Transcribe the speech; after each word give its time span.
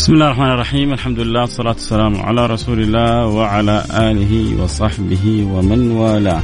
بسم 0.00 0.12
الله 0.12 0.26
الرحمن 0.26 0.50
الرحيم 0.50 0.92
الحمد 0.92 1.20
لله 1.20 1.40
والصلاة 1.40 1.72
والسلام 1.72 2.16
على 2.16 2.46
رسول 2.46 2.80
الله 2.80 3.26
وعلى 3.26 3.84
آله 3.92 4.62
وصحبه 4.62 5.46
ومن 5.52 5.90
والاه 5.90 6.42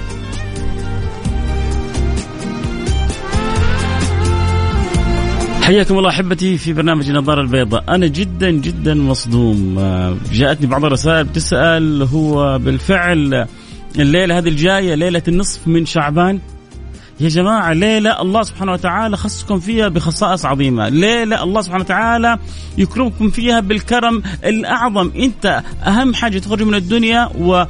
حياكم 5.63 5.99
الله 5.99 6.11
احبتي 6.11 6.59
في 6.59 6.73
برنامج 6.73 7.09
النظاره 7.09 7.41
البيضاء، 7.41 7.85
أنا 7.89 8.07
جدا 8.07 8.51
جدا 8.51 8.95
مصدوم، 8.95 9.81
جاءتني 10.33 10.67
بعض 10.67 10.85
الرسائل 10.85 11.25
بتسال 11.25 12.03
هو 12.03 12.59
بالفعل 12.59 13.47
الليلة 13.99 14.39
هذه 14.39 14.49
الجايه 14.49 14.95
ليله 14.95 15.23
النصف 15.29 15.69
من 15.69 15.87
شعبان 15.87 16.41
يا 17.21 17.29
جماعة 17.29 17.73
ليلة 17.73 18.23
الله 18.23 18.43
سبحانه 18.43 18.73
وتعالى 18.73 19.17
خصكم 19.17 19.61
فيها 19.61 19.89
بخصائص 19.89 20.45
عظيمة؟ 20.45 20.89
ليلة 20.89 21.43
الله 21.43 21.61
سبحانه 21.61 21.85
وتعالى 21.85 22.39
يكرمكم 22.79 23.31
فيها 23.31 23.61
بالكرم 23.61 24.23
الأعظم؟ 24.45 25.11
أنت 25.17 25.63
أهم 25.87 26.15
حاجة 26.15 26.39
تخرج 26.39 26.63
من 26.63 26.75
الدنيا 26.75 27.29
و 27.39 27.65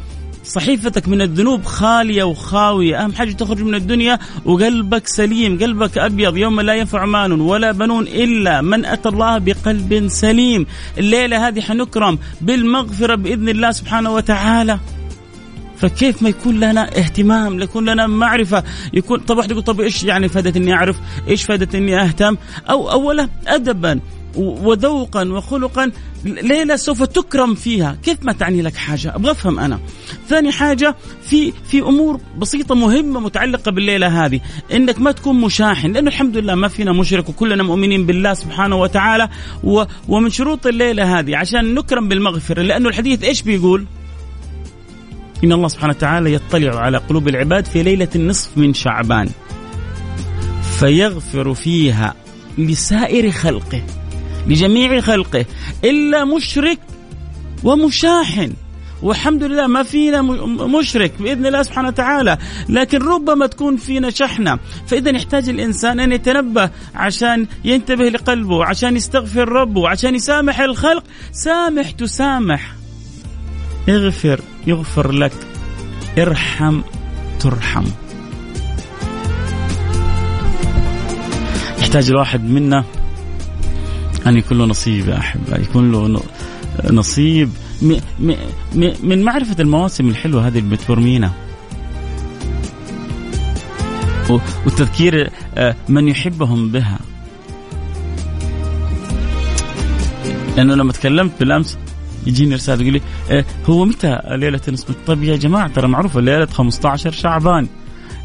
صحيفتك 0.45 1.09
من 1.09 1.23
الذنوب 1.23 1.65
خالية 1.65 2.25
وخاوية، 2.25 3.05
أهم 3.05 3.13
حاجة 3.13 3.33
تخرج 3.33 3.63
من 3.63 3.75
الدنيا 3.75 4.19
وقلبك 4.45 5.07
سليم، 5.07 5.59
قلبك 5.59 5.99
أبيض 5.99 6.37
يوم 6.37 6.61
لا 6.61 6.75
ينفع 6.75 7.05
مال 7.05 7.33
ولا 7.33 7.73
بنون 7.73 8.03
إلا 8.03 8.61
من 8.61 8.85
أتى 8.85 9.09
الله 9.09 9.39
بقلب 9.39 10.09
سليم، 10.09 10.67
الليلة 10.99 11.49
هذه 11.49 11.61
حنكرم 11.61 12.19
بالمغفرة 12.41 13.15
بإذن 13.15 13.49
الله 13.49 13.71
سبحانه 13.71 14.11
وتعالى. 14.11 14.79
فكيف 15.77 16.23
ما 16.23 16.29
يكون 16.29 16.61
لنا 16.61 16.99
اهتمام 16.99 17.61
يكون 17.61 17.89
لنا 17.89 18.07
معرفة 18.07 18.65
يكون 18.93 19.19
طب 19.19 19.37
واحد 19.37 19.51
يقول 19.51 19.63
طب 19.63 19.81
إيش 19.81 20.05
يعني 20.05 20.29
فائدة 20.29 20.61
إني 20.61 20.73
أعرف؟ 20.73 20.97
إيش 21.29 21.45
فائدة 21.45 21.79
إني 21.79 22.03
أهتم؟ 22.03 22.37
أو 22.71 22.91
اولا 22.91 23.29
ادبا 23.47 24.01
وذوقا 24.37 25.29
وخلقا 25.29 25.93
ليلة 26.25 26.77
سوف 26.77 27.03
تكرم 27.03 27.55
فيها. 27.55 27.99
كيف 28.03 28.19
ما 28.23 28.33
تعني 28.33 28.63
لك 28.63 28.77
حاجة؟ 28.77 29.15
أبغى 29.15 29.31
أفهم 29.31 29.59
أنا. 29.59 29.81
ثاني 30.29 30.53
حاجة 30.53 30.95
في 31.23 31.53
في 31.71 31.81
أمور 31.81 32.21
بسيطة 32.39 32.75
مهمة 32.75 33.21
متعلقة 33.21 33.71
بالليلة 33.71 34.25
هذه. 34.25 34.41
إنك 34.73 35.01
ما 35.01 35.13
تكون 35.13 35.41
مشاحن 35.41 35.93
لأنه 35.93 36.09
الحمد 36.09 36.37
لله 36.37 36.55
ما 36.55 36.69
فينا 36.69 36.93
مشرك 36.93 37.29
وكلنا 37.29 37.63
مؤمنين 37.63 38.07
بالله 38.07 38.35
سبحانه 38.35 38.77
وتعالى 38.77 39.29
و 39.65 39.85
ومن 40.09 40.31
شروط 40.31 40.67
الليلة 40.67 41.19
هذه 41.19 41.37
عشان 41.37 41.75
نكرم 41.75 42.09
بالمغفرة. 42.09 42.63
لأنه 42.63 42.89
الحديث 42.89 43.25
إيش 43.25 43.43
بيقول؟ 43.43 43.87
إن 45.45 45.53
الله 45.53 45.69
سبحانه 45.69 45.93
وتعالى 45.93 46.33
يطلع 46.33 46.81
على 46.81 46.99
قلوب 46.99 47.29
العباد 47.29 47.67
في 47.67 47.83
ليلة 47.83 48.09
النصف 48.15 48.59
من 48.59 48.75
شعبان 48.75 49.29
فيغفر 50.79 51.55
فيها 51.55 52.15
لسائر 52.59 53.31
خلقه 53.31 53.83
لجميع 54.47 55.01
خلقه 55.01 55.45
إلا 55.85 56.25
مشرك 56.25 56.79
ومشاحن. 57.65 58.53
والحمد 59.03 59.43
لله 59.43 59.67
ما 59.67 59.83
فينا 59.83 60.23
مشرك 60.67 61.13
بإذن 61.21 61.47
الله 61.47 61.63
سبحانه 61.63 61.89
وتعالى، 61.89 62.39
لكن 62.69 62.99
ربما 62.99 63.47
تكون 63.47 63.77
فينا 63.77 64.11
شحنة، 64.11 64.59
فإذا 64.87 65.11
يحتاج 65.11 65.49
الإنسان 65.49 66.01
أن 66.01 66.13
يتنبه 66.13 66.71
عشان 66.95 67.47
ينتبه 67.65 68.05
لقلبه، 68.05 68.65
عشان 68.65 68.97
يستغفر 68.97 69.49
ربه، 69.49 69.89
عشان 69.89 70.15
يسامح 70.15 70.61
الخلق، 70.61 71.05
سامح 71.33 71.91
تسامح. 71.91 72.73
اغفر. 73.89 74.41
يغفر 74.67 75.13
لك. 75.13 75.33
ارحم 76.19 76.81
ترحم. 77.41 77.85
يحتاج 81.79 82.11
الواحد 82.11 82.45
منا 82.45 82.85
أن 84.27 84.37
يكون 84.37 84.59
له 84.59 84.65
نصيب 84.65 85.09
يا 85.09 85.19
أحبة 85.19 85.57
يكون 85.57 85.93
له 85.93 86.21
نصيب. 86.91 87.51
من 89.03 89.23
معرفة 89.23 89.57
المواسم 89.61 90.09
الحلوة 90.09 90.47
هذه 90.47 90.59
اللي 90.59 90.77
بترمينا. 90.77 91.33
وتذكير 94.67 95.31
آه، 95.55 95.77
من 95.89 96.09
يحبهم 96.09 96.69
بها. 96.69 96.99
لأنه 100.57 100.75
لما 100.75 100.93
تكلمت 100.93 101.33
بالأمس 101.41 101.79
يجيني 102.27 102.55
رسالة 102.55 102.83
يقول 102.83 102.93
لي 102.93 103.01
إيه 103.31 103.45
هو 103.67 103.85
متى 103.85 104.21
ليلة 104.31 104.61
النصف 104.69 104.95
طيب 105.07 105.23
يا 105.23 105.37
جماعة 105.37 105.69
ترى 105.69 105.89
معروفه 105.89 106.21
ليلة 106.21 106.47
15 106.47 107.11
شعبان. 107.11 107.69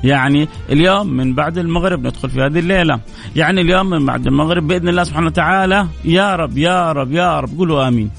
يعني 0.04 0.48
اليوم 0.70 1.08
من 1.08 1.36
بعد 1.36 1.58
المغرب 1.58 2.08
ندخل 2.08 2.30
في 2.30 2.40
هذه 2.42 2.60
الليلة. 2.60 3.00
يعني 3.36 3.62
اليوم 3.62 3.90
من 3.90 4.06
بعد 4.06 4.28
المغرب 4.28 4.68
بإذن 4.68 4.88
الله 4.88 5.04
سبحانه 5.04 5.28
وتعالى 5.28 5.88
يا 6.06 6.36
رب 6.36 6.58
يا 6.58 6.92
رب 6.92 7.12
يا 7.12 7.40
رب 7.40 7.58
قولوا 7.58 7.88
آمين. 7.88 8.10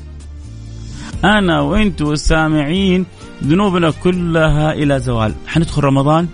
أنا 1.25 1.61
وانت 1.61 2.03
والسامعين 2.03 3.07
ذنوبنا 3.45 3.91
كلها 3.91 4.73
إلى 4.73 5.01
زوال. 5.01 5.35
حندخل 5.47 5.85
رمضان؟ 5.85 6.29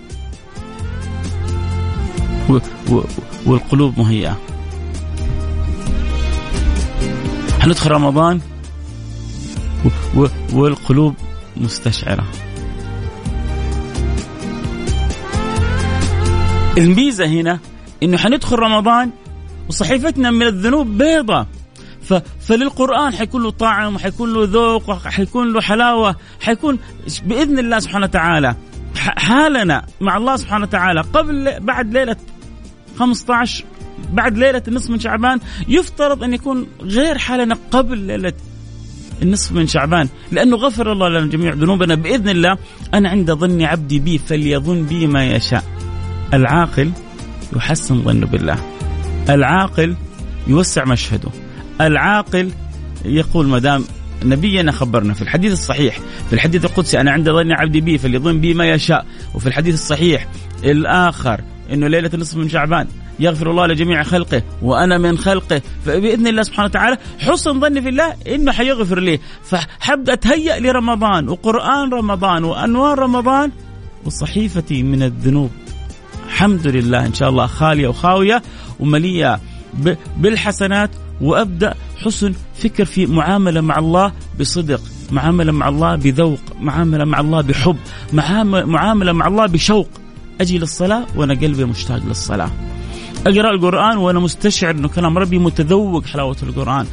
و 2.50 2.58
و 2.90 3.02
والقلوب 3.46 3.98
مهيئة. 3.98 4.36
حندخل 7.60 7.90
رمضان؟ 7.90 8.40
والقلوب 10.52 11.14
مستشعرة. 11.56 12.24
الميزة 16.78 17.26
هنا 17.26 17.58
إنه 18.02 18.16
حندخل 18.16 18.56
رمضان 18.56 19.10
وصحيفتنا 19.68 20.30
من 20.30 20.46
الذنوب 20.46 20.98
بيضة. 20.98 21.46
ف... 22.02 22.14
فللقرآن 22.40 23.14
حيكون 23.14 23.42
له 23.42 23.50
طعم 23.50 23.94
وحيكون 23.94 24.32
له 24.32 24.44
ذوق 24.44 24.90
وحيكون 24.90 25.52
له 25.52 25.60
حلاوة 25.60 26.16
حيكون 26.40 26.78
بإذن 27.24 27.58
الله 27.58 27.78
سبحانه 27.78 28.04
وتعالى. 28.06 28.56
حالنا 28.98 29.86
مع 30.00 30.16
الله 30.16 30.36
سبحانه 30.36 30.64
وتعالى 30.64 31.00
قبل 31.00 31.60
بعد 31.60 31.92
ليلة 31.92 32.16
15 32.98 33.64
بعد 34.12 34.38
ليلة 34.38 34.62
النصف 34.68 34.90
من 34.90 35.00
شعبان 35.00 35.40
يفترض 35.68 36.22
أن 36.22 36.34
يكون 36.34 36.66
غير 36.82 37.18
حالنا 37.18 37.56
قبل 37.70 37.98
ليلة 37.98 38.32
النصف 39.22 39.52
من 39.52 39.66
شعبان 39.66 40.08
لأنه 40.32 40.56
غفر 40.56 40.92
الله 40.92 41.08
لنا 41.08 41.26
جميع 41.26 41.52
ذنوبنا. 41.52 41.94
بإذن 41.94 42.28
الله 42.28 42.58
أنا 42.94 43.08
عند 43.08 43.32
ظن 43.32 43.62
عبدي 43.62 43.98
بي 43.98 44.18
فليظن 44.18 44.82
بي 44.82 45.06
ما 45.06 45.26
يشاء. 45.26 45.64
العاقل 46.34 46.90
يحسن 47.56 48.02
ظنه 48.02 48.26
بالله. 48.26 48.58
العاقل 49.30 49.94
يوسع 50.46 50.84
مشهده. 50.84 51.30
العاقل 51.80 52.50
يقول 53.04 53.46
ما 53.46 53.58
دام 53.58 53.84
نبينا 54.24 54.72
خبرنا 54.72 55.14
في 55.14 55.22
الحديث 55.22 55.52
الصحيح 55.52 55.98
في 56.26 56.32
الحديث 56.32 56.64
القدسي 56.64 57.00
أنا 57.00 57.10
عند 57.10 57.30
ظن 57.30 57.52
عبدي 57.52 57.80
بي 57.80 57.98
فليظن 57.98 58.40
بي 58.40 58.54
ما 58.54 58.70
يشاء. 58.70 59.06
وفي 59.34 59.46
الحديث 59.46 59.74
الصحيح 59.74 60.28
الآخر 60.64 61.40
إنه 61.72 61.88
ليلة 61.88 62.10
النصف 62.14 62.36
من 62.36 62.48
شعبان 62.48 62.86
يغفر 63.20 63.50
الله 63.50 63.66
لجميع 63.66 64.02
خلقه 64.02 64.42
وأنا 64.62 64.98
من 64.98 65.18
خلقه. 65.18 65.62
فبإذن 65.86 66.26
الله 66.26 66.42
سبحانه 66.42 66.68
وتعالى 66.68 66.98
حسن 67.18 67.60
ظني 67.60 67.82
في 67.82 67.88
الله 67.88 68.14
إنه 68.28 68.52
حيغفر 68.52 69.00
لي. 69.00 69.20
فحبدا 69.42 70.12
أتهيأ 70.12 70.60
لرمضان 70.60 71.28
وقرآن 71.28 71.92
رمضان 71.92 72.44
وأنوار 72.44 72.98
رمضان 72.98 73.50
وصحيفتي 74.04 74.82
من 74.82 75.02
الذنوب. 75.02 75.50
الحمد 76.26 76.66
لله 76.66 77.06
إن 77.06 77.14
شاء 77.14 77.28
الله 77.28 77.46
خالية 77.46 77.88
وخاوية 77.88 78.42
ومليئة 78.80 79.40
بالحسنات 80.16 80.90
وأبدأ 81.20 81.74
حسن 81.96 82.34
فكر 82.54 82.84
في 82.84 83.06
معاملة 83.06 83.60
مع 83.60 83.78
الله 83.78 84.12
بصدق 84.40 84.80
معاملة 85.10 85.52
مع 85.52 85.68
الله 85.68 85.96
بذوق 85.96 86.38
معاملة 86.60 87.04
مع 87.04 87.20
الله 87.20 87.40
بحب 87.40 87.76
معاملة 88.12 89.12
مع 89.12 89.26
الله 89.26 89.46
بشوق. 89.46 89.88
أجي 90.40 90.58
للصلاة 90.58 91.06
وأنا 91.16 91.34
قلبي 91.34 91.64
مشتاق 91.64 92.02
للصلاة. 92.06 92.50
أقرأ 93.26 93.50
القرآن 93.50 93.96
وأنا 93.96 94.20
مستشعر 94.20 94.70
إنه 94.70 94.88
كلام 94.88 95.18
ربي 95.18 95.38
متذوق 95.38 96.06
حلاوة 96.06 96.36
القرآن. 96.42 96.86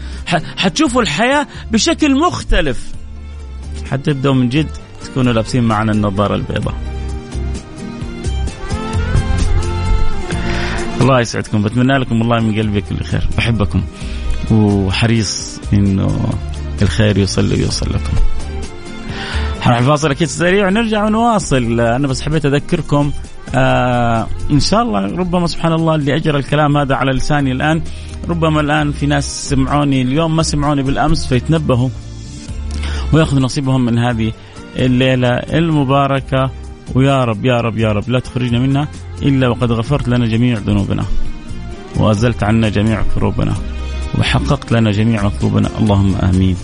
حتشوفوا 0.57 1.01
الحياة 1.01 1.47
بشكل 1.71 2.19
مختلف. 2.19 2.91
حتبداوا 3.91 4.35
من 4.35 4.49
جد 4.49 4.67
تكونوا 5.05 5.33
لابسين 5.33 5.63
معنا 5.63 5.91
النظارة 5.91 6.35
البيضاء. 6.35 6.75
الله 11.01 11.19
يسعدكم. 11.19 11.63
بتمنى 11.63 11.97
لكم 11.97 12.19
والله 12.19 12.39
من 12.39 12.59
قلبي 12.59 12.81
كل 12.81 13.03
خير. 13.03 13.27
بحبكم 13.37 13.83
وحريص 14.51 15.59
إنه 15.73 16.29
الخير 16.81 17.17
يوصل 17.17 17.45
لي 17.45 17.55
ويوصل 17.55 17.89
لكم. 17.89 18.13
حنروح 19.61 19.79
الفاصل 19.79 20.11
أكيد 20.11 20.27
سريع 20.27 20.67
ونرجع 20.67 21.05
ونواصل. 21.05 21.79
أنا 21.79 22.07
بس 22.07 22.21
حبيت 22.21 22.45
أذكركم 22.45 23.11
آه 23.55 24.27
ان 24.51 24.59
شاء 24.59 24.81
الله 24.81 24.99
ربما 25.05 25.47
سبحان 25.47 25.73
الله 25.73 25.95
اللي 25.95 26.15
أجرى 26.15 26.39
الكلام 26.39 26.77
هذا 26.77 26.95
على 26.95 27.11
لساني 27.11 27.51
الآن 27.51 27.81
ربما 28.29 28.61
الآن 28.61 28.91
في 28.91 29.05
ناس 29.05 29.49
سمعوني 29.49 30.01
اليوم 30.01 30.35
ما 30.35 30.43
سمعوني 30.43 30.83
بالأمس 30.83 31.27
فيتنبهوا 31.27 31.89
ويأخذوا 33.13 33.41
نصيبهم 33.41 33.85
من 33.85 33.99
هذه 33.99 34.33
الليلة 34.75 35.27
المباركة. 35.27 36.51
ويا 36.95 37.25
رب 37.25 37.45
يا 37.45 37.61
رب 37.61 37.77
يا 37.77 37.91
رب 37.91 38.09
لا 38.09 38.19
تخرجنا 38.19 38.59
منها 38.59 38.87
إلا 39.21 39.47
وقد 39.47 39.71
غفرت 39.71 40.07
لنا 40.07 40.25
جميع 40.25 40.57
ذنوبنا 40.57 41.05
وأزلت 41.97 42.43
عنا 42.43 42.69
جميع 42.69 43.03
كروبنا 43.15 43.53
وحققت 44.19 44.71
لنا 44.71 44.91
جميع 44.91 45.25
مطلوبنا 45.25 45.69
اللهم 45.79 46.15
آمين. 46.15 46.55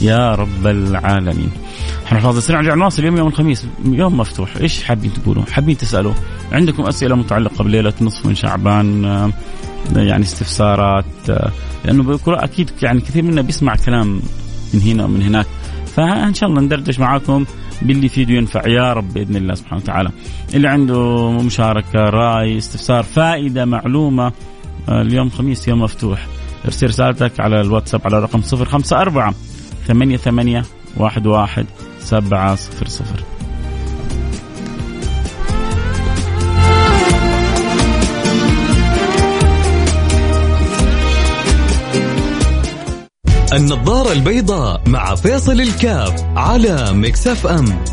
يا 0.00 0.34
رب 0.34 0.66
العالمين. 0.66 1.50
حنحفظ 2.06 2.36
السريع 2.36 2.60
نرجع 2.60 2.74
نواصل 2.74 3.02
اليوم 3.02 3.16
يوم 3.16 3.28
الخميس 3.28 3.66
يوم 3.84 4.16
مفتوح. 4.16 4.56
إيش 4.56 4.82
حابين 4.82 5.12
تقولوا 5.12 5.44
حابين 5.44 5.76
تسألوا؟ 5.76 6.12
عندكم 6.52 6.82
أسئلة 6.82 7.16
متعلقة 7.16 7.64
بليلة 7.64 7.92
نصف 8.00 8.26
من 8.26 8.34
شعبان 8.34 9.04
آه، 9.04 9.30
يعني 9.96 10.22
استفسارات 10.22 11.04
آه، 11.30 11.50
لأنه 11.84 12.18
أكيد 12.26 12.70
يعني 12.82 13.00
كثير 13.00 13.22
منا 13.22 13.42
بيسمع 13.42 13.76
كلام 13.76 14.20
من 14.74 14.80
هنا 14.80 15.04
ومن 15.04 15.22
هناك. 15.22 15.46
فإن 15.96 16.34
شاء 16.34 16.48
الله 16.48 16.60
ندردش 16.60 16.98
معاكم 16.98 17.44
باللي 17.82 18.06
يفيد 18.06 18.30
وينفع 18.30 18.68
يا 18.68 18.92
رب 18.92 19.12
بإذن 19.12 19.36
الله 19.36 19.54
سبحانه 19.54 19.82
وتعالى. 19.82 20.10
اللي 20.54 20.68
عنده 20.68 21.30
مشاركة، 21.30 21.98
رأي، 21.98 22.58
استفسار، 22.58 23.02
فائدة، 23.02 23.64
معلومة 23.64 24.32
آه، 24.88 25.02
اليوم 25.02 25.30
خميس 25.30 25.68
يوم 25.68 25.82
مفتوح. 25.82 26.26
ارسل 26.64 26.86
رسالتك 26.86 27.40
على 27.40 27.60
الواتساب 27.60 28.00
على 28.04 28.20
رقم 28.20 28.40
054 28.40 29.34
ثمانية 29.86 30.16
ثمانية 30.16 30.64
واحد 30.96 31.26
واحد 31.26 31.66
سبعة 32.00 32.54
صفر 32.54 32.88
صفر. 32.88 33.24
النظارة 43.52 44.12
البيضاء 44.12 44.82
مع 44.86 45.14
فيصل 45.14 45.60
الكاف 45.60 46.24
على 46.36 46.92
مكسف 46.92 47.46
أم. 47.46 47.84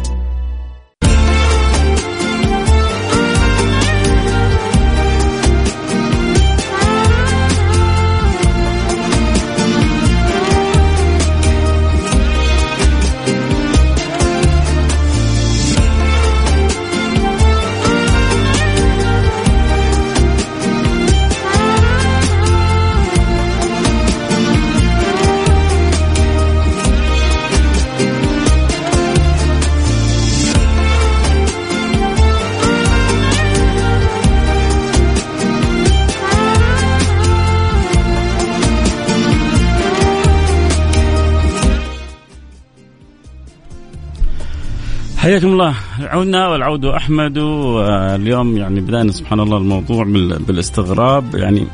حياكم 45.23 45.47
الله 45.47 45.75
عودنا 45.99 46.47
والعود 46.47 46.85
أحمد 46.85 47.37
واليوم 47.37 48.57
يعني 48.57 48.81
بدأنا 48.81 49.11
سبحان 49.11 49.39
الله 49.39 49.57
الموضوع 49.57 50.03
بالاستغراب 50.47 51.35
يعني 51.35 51.67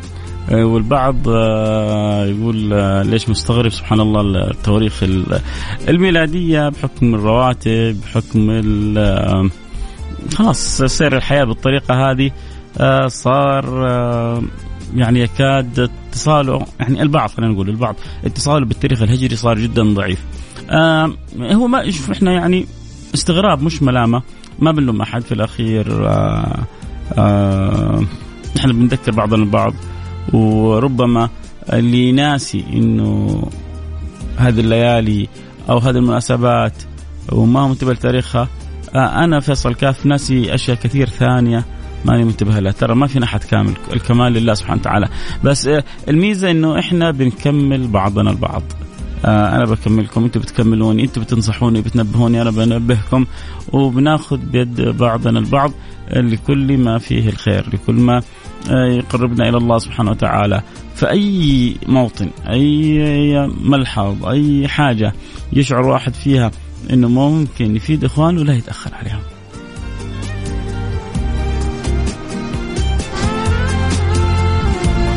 آه، 0.51 0.65
والبعض 0.65 1.15
آه، 1.27 2.25
يقول 2.25 2.73
آه، 2.73 3.03
ليش 3.03 3.29
مستغرب 3.29 3.69
سبحان 3.71 3.99
الله 3.99 4.21
التواريخ 4.51 5.03
الميلادية 5.87 6.69
بحكم 6.69 7.15
الرواتب 7.15 8.01
بحكم 8.01 8.61
خلاص 10.35 10.81
سير 10.81 11.17
الحياة 11.17 11.43
بالطريقة 11.43 12.11
هذه 12.11 12.31
صار 13.07 13.65
يعني 14.95 15.19
يكاد 15.19 15.89
اتصاله 16.09 16.65
يعني 16.79 17.01
البعض 17.01 17.29
خلينا 17.29 17.53
نقول 17.53 17.69
البعض 17.69 17.95
اتصاله 18.25 18.65
بالتاريخ 18.65 19.01
الهجري 19.01 19.35
صار 19.35 19.59
جدا 19.59 19.93
ضعيف. 19.93 20.19
هو 21.39 21.67
ما 21.67 21.91
إحنا 22.11 22.31
يعني 22.31 22.65
استغراب 23.13 23.63
مش 23.63 23.83
ملامة. 23.83 24.21
ما 24.59 24.71
بنلوم 24.71 25.01
أحد 25.01 25.21
في 25.21 25.31
الأخير. 25.31 26.07
آه 26.07 26.63
آه 27.17 28.03
إحنا 28.57 28.73
بنذكر 28.73 29.11
بعضنا 29.11 29.43
البعض 29.43 29.73
وربما 30.33 31.29
اللي 31.73 32.11
ناسي 32.11 32.65
إنه 32.73 33.43
هذه 34.37 34.59
الليالي 34.59 35.27
أو 35.69 35.77
هذه 35.77 35.95
المناسبات 35.95 36.73
وما 37.31 37.59
هو 37.59 37.67
منتبه 37.67 37.93
لتاريخها 37.93 38.47
آه 38.95 39.23
أنا 39.23 39.39
فيصل 39.39 39.75
كاف 39.75 40.05
ناسي 40.05 40.53
أشياء 40.53 40.77
كثير 40.77 41.09
ثانية 41.09 41.65
ماني 42.05 42.23
منتبه 42.23 42.59
لها. 42.59 42.71
ترى 42.71 42.95
ما 42.95 43.07
فينا 43.07 43.25
أحد 43.25 43.43
كامل. 43.43 43.73
الكمال 43.93 44.33
لله 44.33 44.53
سبحانه 44.53 44.81
وتعالى. 44.81 45.07
بس 45.43 45.69
الميزة 46.09 46.51
إنه 46.51 46.79
إحنا 46.79 47.11
بنكمل 47.11 47.87
بعضنا 47.87 48.31
البعض. 48.31 48.63
آه 49.25 49.55
أنا 49.55 49.65
بكملكم. 49.65 50.23
أنتم 50.23 50.39
بتكملوني 50.39 51.03
أنتم 51.03 51.21
بتنصحوني 51.21 51.81
بتنبهوني 51.81 52.41
أنا 52.41 52.51
بنبهكم 52.51 53.25
وبناخذ 53.73 54.37
بيد 54.37 54.81
بعضنا 54.81 55.39
البعض 55.39 55.71
لكل 56.13 56.77
ما 56.77 56.97
فيه 56.97 57.29
الخير 57.29 57.69
لكل 57.73 57.93
ما 57.93 58.21
آه 58.69 58.85
يقربنا 58.85 59.49
إلى 59.49 59.57
الله 59.57 59.77
سبحانه 59.77 60.11
وتعالى. 60.11 60.61
فأي 60.95 61.75
موطن 61.87 62.29
أي 62.49 63.47
ملحظ 63.47 64.25
أي 64.25 64.67
حاجة 64.67 65.13
يشعر 65.53 65.85
واحد 65.85 66.13
فيها 66.13 66.51
إنه 66.93 67.07
ممكن 67.07 67.75
يفيد 67.75 68.03
إخوانه 68.03 68.43
لا 68.43 68.53
يتأخر 68.53 68.91
عليهم 68.95 69.21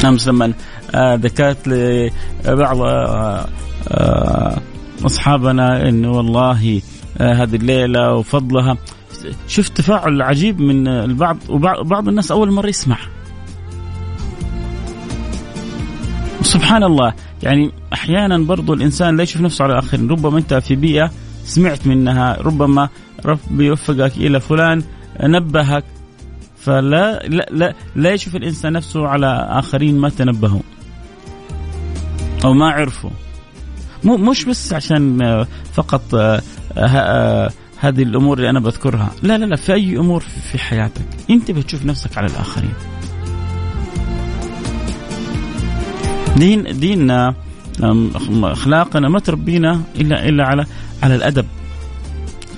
امس 0.05 0.29
لما 0.29 0.53
ذكرت 0.97 1.69
لبعض 1.69 2.81
آه، 2.81 3.07
آه، 3.07 3.49
أصحابنا 5.07 5.89
إنه 5.89 6.11
والله 6.11 6.83
آه، 7.19 7.33
هذه 7.33 7.57
الليلة 7.57 8.15
وفضلها. 8.15 8.77
شفت 9.49 9.77
تفاعل 9.77 10.23
عجيب 10.23 10.61
من 10.61 10.89
البعض 10.89 11.37
وبعض 11.49 12.09
الناس 12.09 12.31
أول 12.31 12.51
مرة 12.51 12.69
يسمع. 12.69 12.99
سبحان 16.43 16.83
الله. 16.83 17.15
يعني 17.43 17.71
أحيانا 17.93 18.39
برضو 18.39 18.75
الإنسان 18.75 19.17
لا 19.17 19.23
يشوف 19.23 19.43
نفسه 19.43 19.65
على 19.65 19.73
الاخرين 19.73 20.11
ربما 20.11 20.39
أنت 20.39 20.55
في 20.55 20.77
بيئة 20.77 21.11
سمعت 21.45 21.87
منها 21.87 22.37
ربما 22.41 22.89
ربي 23.25 23.65
يوفقك 23.65 24.17
إلى 24.17 24.41
فلان 24.41 24.83
نبهك. 25.23 25.85
فلا 26.59 27.27
لا 27.27 27.47
لا, 27.51 27.75
لا 27.97 28.13
يشوف 28.13 28.37
الإنسان 28.37 28.73
نفسه 28.73 29.09
على 29.09 29.47
آخرين 29.51 29.99
ما 29.99 30.09
تنبهوا 30.09 30.61
أو 32.45 32.53
ما 32.53 32.71
عرفوا. 32.71 33.11
مو 34.05 34.17
مش 34.17 34.45
بس 34.45 34.73
عشان 34.73 35.23
آه، 35.23 35.47
فقط 35.73 36.15
آه، 36.15 36.43
آه، 36.77 37.51
هذه 37.81 38.03
الأمور 38.03 38.39
اللي 38.39 38.51
أنا 38.51 38.61
بذكرها. 38.61 39.11
لا 39.23 39.39
لا 39.39 39.45
لا 39.45 39.57
في 39.57 39.73
أي 39.75 39.97
أمور 39.97 40.21
في 40.21 40.59
حياتك 40.59 41.07
أنت 41.31 41.51
بتشوف 41.51 41.85
نفسك 41.85 42.19
على 42.19 42.27
الآخرين. 42.27 42.73
دين 46.37 46.79
ديننا 46.79 47.35
أخلاقنا 48.45 49.09
ما 49.09 49.19
تربينا 49.19 49.83
إلا 49.97 50.29
إلا 50.29 50.45
على 50.45 50.67
على 51.03 51.15
الأدب. 51.15 51.47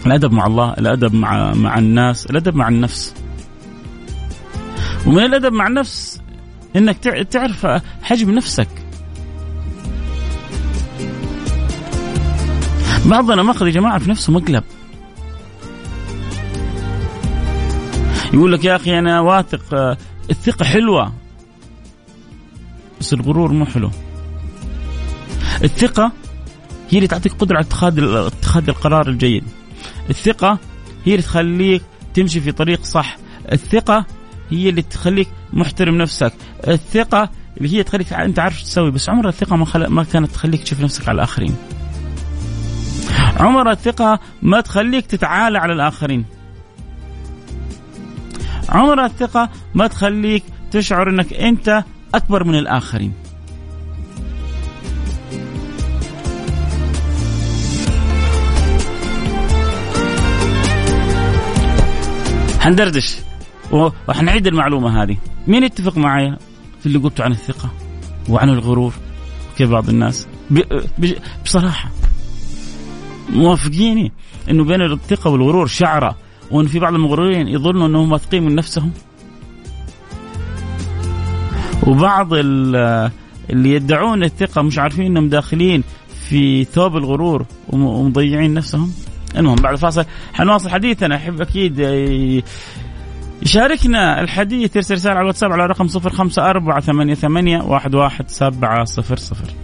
الأدب 0.06 0.32
مع 0.32 0.46
الله 0.46 0.72
الأدب 0.72 1.14
مع 1.14 1.54
مع 1.54 1.78
الناس 1.78 2.26
الأدب 2.26 2.54
مع 2.54 2.68
النفس. 2.68 3.14
ومن 5.06 5.24
الأدب 5.24 5.52
مع 5.52 5.66
النفس 5.66 6.20
إنك 6.76 6.96
تعرف 7.30 7.66
حجم 8.02 8.30
نفسك. 8.30 8.83
بعضنا 13.04 13.42
ماخذ 13.42 13.66
يا 13.66 13.70
جماعة 13.70 13.99
في 13.99 14.11
نفسه 14.11 14.32
مقلب. 14.32 14.64
يقول 18.34 18.52
لك 18.52 18.64
يا 18.64 18.76
أخي 18.76 18.99
أنا 18.99 19.20
واثق 19.20 19.75
آه، 19.75 19.96
الثقة 20.30 20.64
حلوة 20.64 21.12
بس 23.00 23.12
الغرور 23.12 23.52
مو 23.52 23.64
حلو. 23.64 23.90
الثقة 25.64 26.12
هي 26.90 26.99
اللي 26.99 27.08
تعطيك 27.08 27.32
قدرة 27.32 27.56
على 27.56 27.66
اتخاذ 27.66 27.99
اتخاذ 28.02 28.68
القرار 28.68 29.08
الجيد. 29.08 29.44
الثقة 30.11 30.58
هي 31.04 31.12
اللي 31.12 31.23
تخليك 31.23 31.82
تمشي 32.14 32.40
في 32.40 32.52
طريق 32.52 32.84
صح. 32.84 33.16
الثقة 33.52 34.06
هي 34.50 34.68
اللي 34.68 34.82
تخليك 34.82 35.28
محترم 35.52 35.99
نفسك. 35.99 36.32
الثقة 36.68 37.30
اللي 37.56 37.76
هي 37.76 37.82
تخليك 37.82 38.12
أنت 38.12 38.38
عارف 38.38 38.62
تسوي 38.62 38.90
بس 38.90 39.08
عمر 39.08 39.28
الثقة 39.28 39.56
ما 39.56 39.64
خل... 39.64 39.87
ما 39.87 40.04
كانت 40.04 40.30
تخليك 40.30 40.62
تشوف 40.62 40.80
نفسك 40.80 41.08
على 41.08 41.16
الآخرين. 41.16 41.56
عمر 43.40 43.71
الثقة 43.71 44.21
ما 44.42 44.61
تخليك 44.61 45.06
تتعالى 45.06 45.59
على 45.59 45.73
الآخرين. 45.73 46.25
عمر 48.68 49.04
الثقة 49.04 49.49
ما 49.75 49.87
تخليك 49.87 50.44
تشعر 50.71 51.11
إنك 51.11 51.33
أنت 51.33 51.85
أكبر 52.14 52.44
من 52.44 52.54
الآخرين. 52.54 53.12
حندردش 62.61 63.16
وحنعيد 64.09 64.47
المعلومة 64.47 65.02
هذه. 65.02 65.16
مين 65.47 65.64
يتفق 65.64 65.99
معي 65.99 66.37
في 66.80 66.87
اللي 66.87 66.99
قلته 66.99 67.25
عن 67.25 67.33
الثقة 67.33 67.71
وعن 68.28 68.49
الغرور؟ 68.49 68.92
كيف 69.59 69.71
بعض 69.71 69.88
الناس؟ 69.88 70.26
بصراحة. 71.44 71.90
موافقيني 73.33 74.12
إنه 74.50 74.64
بين 74.64 74.83
الثقة 74.83 75.31
والغرور 75.31 75.66
شعرة 75.66 76.16
وإن 76.50 76.66
في 76.66 76.78
بعض 76.78 76.95
المغرورين 76.95 77.49
يظنوا 77.49 77.87
إنهم 77.87 78.12
واثقين 78.12 78.43
من 78.43 78.54
نفسهم. 78.54 78.93
وبعض 81.87 82.35
اللي 82.35 83.11
يدعون 83.50 84.25
الثقة 84.25 84.62
مش 84.62 84.78
عارفين 84.78 85.07
إنهم 85.07 85.28
داخلين 85.28 85.85
في 86.28 86.64
ثوب 86.64 86.97
الغرور 86.97 87.47
ومضيعين 87.69 88.54
نفسهم. 88.54 88.93
المهم 89.37 89.57
بعد 89.57 89.73
الفاصل 89.73 90.04
حنواصل 90.33 90.71
حديثنا. 90.71 91.16
أحب 91.16 91.40
أكيد 91.40 91.78
يشاركنا 93.43 94.21
الحديث 94.21 94.76
يرسل 94.76 94.95
رسالة 94.95 95.14
على 95.14 95.21
الواتساب 95.21 95.52
على 95.52 95.66
رقم 95.66 95.87
054 95.87 97.14
88 97.14 97.61
11700 97.61 99.63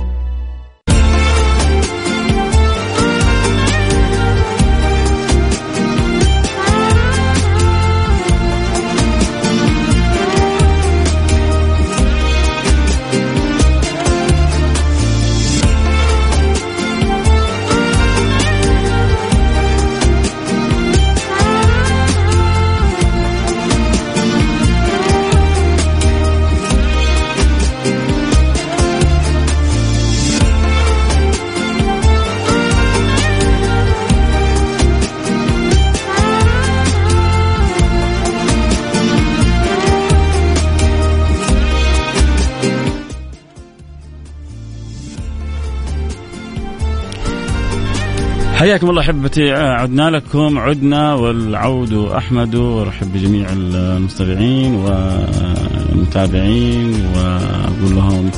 حياكم 48.61 48.89
الله 48.89 49.01
أحبتي 49.01 49.53
عدنا 49.53 50.09
لكم 50.09 50.59
عدنا 50.59 51.13
والعود 51.13 51.93
أحمد 51.93 52.55
ورحب 52.55 53.13
بجميع 53.13 53.47
المستمعين 53.51 54.75
والمتابعين 54.75 56.93
وأقول 57.15 57.95
لهم 57.95 58.31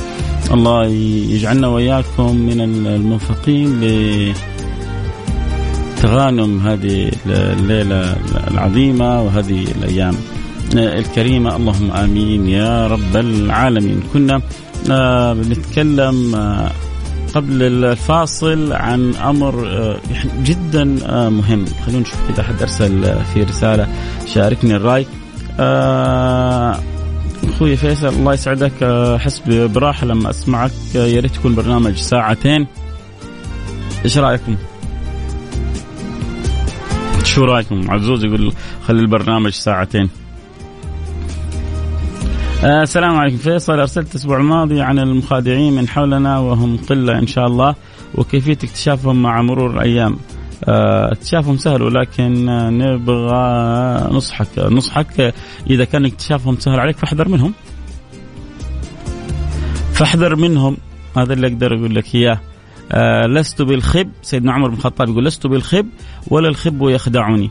الله 0.50 0.86
يجعلنا 1.34 1.68
وإياكم 1.68 2.36
من 2.36 2.60
الموفقين 2.86 3.80
لتغانم 5.96 6.66
هذه 6.66 7.10
الليلة 7.26 8.16
العظيمة 8.50 9.22
وهذه 9.22 9.64
الأيام 9.78 10.14
الكريمة. 10.74 11.56
اللهم 11.56 11.90
آمين 11.90 12.48
يا 12.48 12.86
رب 12.86 13.16
العالمين. 13.16 14.02
كنا 14.12 14.40
آه، 14.90 15.32
بنتكلم 15.32 16.34
آه، 16.34 16.70
قبل 17.34 17.62
الفاصل 17.62 18.72
عن 18.72 19.14
أمر 19.14 19.68
آه، 19.68 19.96
جدا 20.42 20.96
آه، 21.06 21.28
مهم. 21.28 21.64
خلونا 21.86 22.00
نشوف 22.00 22.30
إذا 22.30 22.40
أحد 22.40 22.62
أرسل 22.62 23.24
في 23.24 23.42
رسالة 23.42 23.88
شاركني 24.26 24.76
الرأي. 24.76 25.06
آه، 25.60 26.80
أخوي 27.44 27.76
فيصل 27.76 28.08
الله 28.08 28.34
يسعدك. 28.34 28.82
احس 28.82 29.42
براحة 29.48 30.06
لما 30.06 30.30
أسمعك 30.30 30.70
يا 30.94 31.20
ريت 31.20 31.36
يكون 31.36 31.54
برنامج 31.54 31.96
ساعتين. 31.96 32.66
إيش 34.04 34.18
رأيكم؟ 34.18 34.56
شو 37.24 37.44
رأيكم؟ 37.44 37.90
عزوز 37.90 38.24
يقول 38.24 38.52
خلي 38.86 39.00
البرنامج 39.00 39.52
ساعتين. 39.52 40.10
آه 42.64 42.82
السلام 42.82 43.16
عليكم. 43.16 43.36
فيصل 43.36 43.80
أرسلت 43.80 44.10
الأسبوع 44.10 44.36
الماضي 44.36 44.80
عن 44.80 44.98
المخادعين 44.98 45.72
من 45.72 45.88
حولنا 45.88 46.38
وهم 46.38 46.76
قلة 46.76 47.18
إن 47.18 47.26
شاء 47.26 47.46
الله 47.46 47.74
وكيفية 48.14 48.52
اكتشافهم 48.52 49.22
مع 49.22 49.42
مرور 49.42 49.70
الأيام؟ 49.70 50.16
آه 50.68 51.12
اكتشافهم 51.12 51.56
سهل 51.56 51.82
ولكن 51.82 52.46
نبغى 52.78 53.44
نصحك. 54.16 54.58
نصحك 54.58 55.34
إذا 55.70 55.84
كان 55.84 56.04
اكتشافهم 56.04 56.56
سهل. 56.58 56.80
عليك 56.80 56.96
فاحذر 56.96 57.28
منهم. 57.28 57.54
فاحذر 59.92 60.36
منهم. 60.36 60.76
هذا 61.16 61.32
اللي 61.32 61.46
أقدر 61.46 61.74
أقول 61.74 61.94
لك 61.94 62.14
إياه. 62.14 62.40
آه 62.92 63.26
لست 63.26 63.62
بالخب. 63.62 64.10
سيدنا 64.22 64.52
عمر 64.52 64.68
بن 64.68 64.74
الخطاب 64.74 65.08
يقول 65.08 65.24
لست 65.24 65.46
بالخب 65.46 65.86
ولا 66.28 66.48
الخب 66.48 66.82
يخدعني 66.82 67.50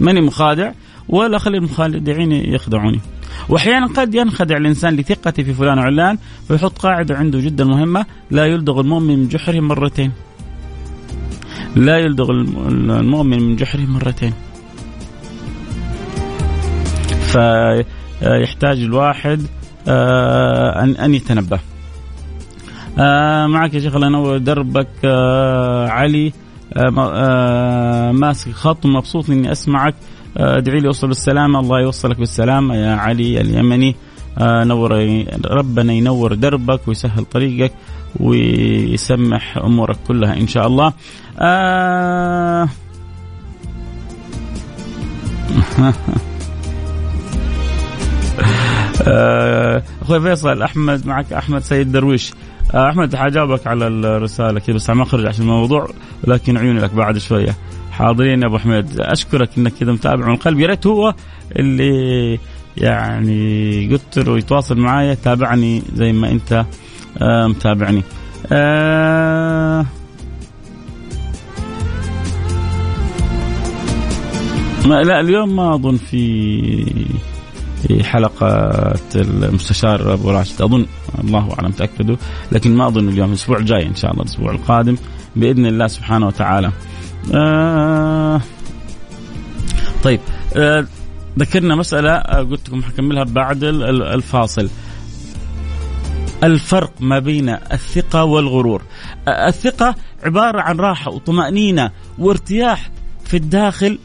ماني 0.00 0.20
مخادع 0.20 0.72
ولا 1.08 1.38
خلي 1.38 1.58
المخادعين 1.58 2.32
يخدعوني. 2.32 3.00
وأحيانا 3.48 3.86
قد 3.86 4.14
ينخدع 4.14 4.56
الإنسان 4.56 4.96
لثقته 4.96 5.42
في 5.42 5.54
فلان 5.54 5.78
وعلان 5.78 6.18
فيحط 6.48 6.78
قاعدة 6.78 7.14
عنده 7.16 7.40
جدا 7.40 7.64
مهمة 7.64 8.06
لا 8.30 8.46
يلدغ 8.46 8.80
المؤمن 8.80 9.18
من 9.18 9.28
جحره 9.28 9.60
مرتين. 9.60 10.12
لا 11.76 11.98
يلدغ 11.98 12.30
المؤمن 12.30 13.42
من 13.42 13.56
جحره 13.56 13.80
مرتين. 13.80 14.32
فيحتاج 17.32 18.78
الواحد 18.78 19.46
آه، 19.88 20.82
ان 20.82 20.96
أن 20.96 21.14
يتنبه. 21.14 21.60
آه، 22.98 23.46
معك 23.46 23.74
يا 23.74 23.80
شيخ 23.80 23.94
الله 23.94 24.06
ينور 24.06 24.38
دربك 24.38 24.88
آه، 25.04 25.88
علي 25.88 26.32
ماسك 28.12 28.52
خط 28.52 28.86
مبسوط 28.86 29.30
إني 29.30 29.52
أسمعك 29.52 29.94
ادعي 30.36 30.80
لي 30.80 30.86
أوصل 30.86 31.08
بالسلامة. 31.08 31.60
الله 31.60 31.80
يوصلك 31.80 32.18
بالسلامة 32.18 32.74
يا 32.74 32.94
علي 32.94 33.40
اليمني. 33.40 33.96
آه، 34.38 34.64
نور 34.64 34.92
ربنا 35.46 35.92
ينور 35.92 36.34
دربك 36.34 36.88
ويسهل 36.88 37.24
طريقك 37.24 37.72
ويسمح 38.20 39.58
أمورك 39.58 39.96
كلها 40.08 40.36
إن 40.36 40.46
شاء 40.46 40.66
الله. 40.66 40.92
آه. 41.38 42.68
آه، 49.08 49.82
أخوي 50.02 50.20
فيصل 50.20 50.62
أحمد 50.62 51.06
معك 51.06 51.32
أحمد 51.32 51.62
سيد 51.62 51.92
درويش. 51.92 52.32
آه، 52.74 52.90
أحمد 52.90 53.16
حجاوبك 53.16 53.66
على 53.66 53.86
الرسالة 53.86 54.60
كذا 54.60 54.76
بس 54.76 54.90
ما 54.90 55.02
أخرج 55.02 55.26
عشان 55.26 55.42
الموضوع 55.42 55.88
لكن 56.24 56.56
عيوني 56.56 56.80
لك 56.80 56.94
بعد 56.94 57.18
شوية. 57.18 57.56
حاضرين 58.02 58.42
يا 58.42 58.46
أبو 58.46 58.58
حميد. 58.58 59.00
أشكرك 59.00 59.50
إنك 59.58 59.72
كذا 59.80 59.92
متابع 59.92 60.26
من 60.26 60.34
القلب 60.34 60.60
يا 60.60 60.66
ريت 60.66 60.86
هو 60.86 61.14
اللي 61.56 62.38
يعني 62.76 63.88
قلت 63.92 64.18
له 64.18 64.38
يتواصل 64.38 64.78
معايا 64.78 65.14
تابعني 65.14 65.82
زي 65.94 66.12
ما 66.12 66.30
أنت 66.30 66.64
آه 67.18 67.46
متابعني. 67.46 68.02
آه 68.52 69.86
ما 74.86 75.02
لا 75.02 75.20
اليوم 75.20 75.56
ما 75.56 75.74
أظن 75.74 75.96
في 75.96 76.84
في 77.82 78.04
حلقة 78.04 78.48
المستشار 79.14 80.12
أبو 80.14 80.30
راشد. 80.30 80.62
أظن 80.62 80.86
الله 81.24 81.48
أعلم 81.58 81.70
تأكدوا. 81.70 82.16
لكن 82.52 82.76
ما 82.76 82.86
أظن 82.86 83.08
اليوم 83.08 83.28
الأسبوع 83.28 83.58
الجاي 83.58 83.86
إن 83.86 83.94
شاء 83.94 84.10
الله 84.10 84.22
الأسبوع 84.22 84.52
القادم 84.52 84.96
بإذن 85.36 85.66
الله 85.66 85.86
سبحانه 85.86 86.26
وتعالى. 86.26 86.72
آه. 87.34 88.40
طيب 90.04 90.20
آه 90.56 90.86
ذكرنا 91.38 91.74
مسألة 91.74 92.12
آه، 92.12 92.42
قلت 92.42 92.68
لكم 92.68 92.82
حكملها 92.82 93.24
بعد 93.24 93.64
الفاصل. 93.64 94.70
الفرق 96.44 96.92
ما 97.00 97.18
بين 97.18 97.48
الثقة 97.48 98.24
والغرور. 98.24 98.82
آه، 99.28 99.48
الثقة 99.48 99.94
عبارة 100.22 100.60
عن 100.60 100.76
راحة 100.76 101.10
وطمأنينة 101.10 101.90
وارتياح 102.18 102.90
في 103.24 103.36
الداخل 103.36 103.98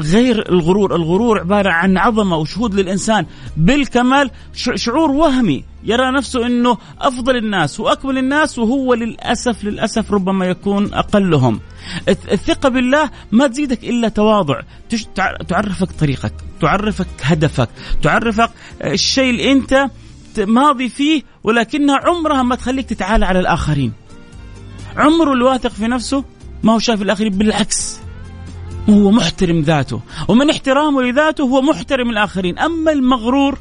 غير 0.00 0.52
الغرور. 0.52 0.94
الغرور 0.96 1.40
عبارة 1.40 1.70
عن 1.70 1.96
عظمة 1.98 2.36
وشهود 2.36 2.74
للإنسان. 2.74 3.26
بالكمال 3.56 4.30
شعور 4.54 5.10
وهمي. 5.10 5.64
يرى 5.84 6.10
نفسه 6.10 6.46
أنه 6.46 6.78
أفضل 7.00 7.36
الناس 7.36 7.80
وأكمل 7.80 8.18
الناس 8.18 8.58
وهو 8.58 8.94
للأسف 8.94 9.64
للأسف 9.64 10.12
ربما 10.12 10.46
يكون 10.46 10.94
أقلهم. 10.94 11.60
الثقة 12.08 12.68
بالله 12.68 13.10
ما 13.32 13.46
تزيدك 13.46 13.84
إلا 13.84 14.08
تواضع. 14.08 14.60
تعرفك 15.48 15.92
طريقك 16.00 16.32
تعرفك 16.60 17.06
هدفك 17.22 17.68
تعرفك 18.02 18.50
الشيء 18.84 19.30
اللي 19.30 19.52
أنت 19.52 19.90
ماضي 20.38 20.88
فيه 20.88 21.22
ولكنها 21.44 21.96
عمرها 21.96 22.42
ما 22.42 22.56
تخليك 22.56 22.86
تتعالى 22.86 23.26
على 23.26 23.40
الآخرين. 23.40 23.92
عمره 24.96 25.32
الواثق 25.32 25.70
في 25.70 25.86
نفسه 25.86 26.24
ما 26.62 26.72
هو 26.72 26.78
شايف 26.78 27.02
الآخرين 27.02 27.32
بالعكس. 27.32 28.03
هو 28.90 29.10
محترم 29.10 29.60
ذاته. 29.60 30.00
ومن 30.28 30.50
احترامه 30.50 31.02
لذاته 31.02 31.44
هو 31.44 31.62
محترم 31.62 32.10
الآخرين. 32.10 32.58
أما 32.58 32.92
المغرور 32.92 33.58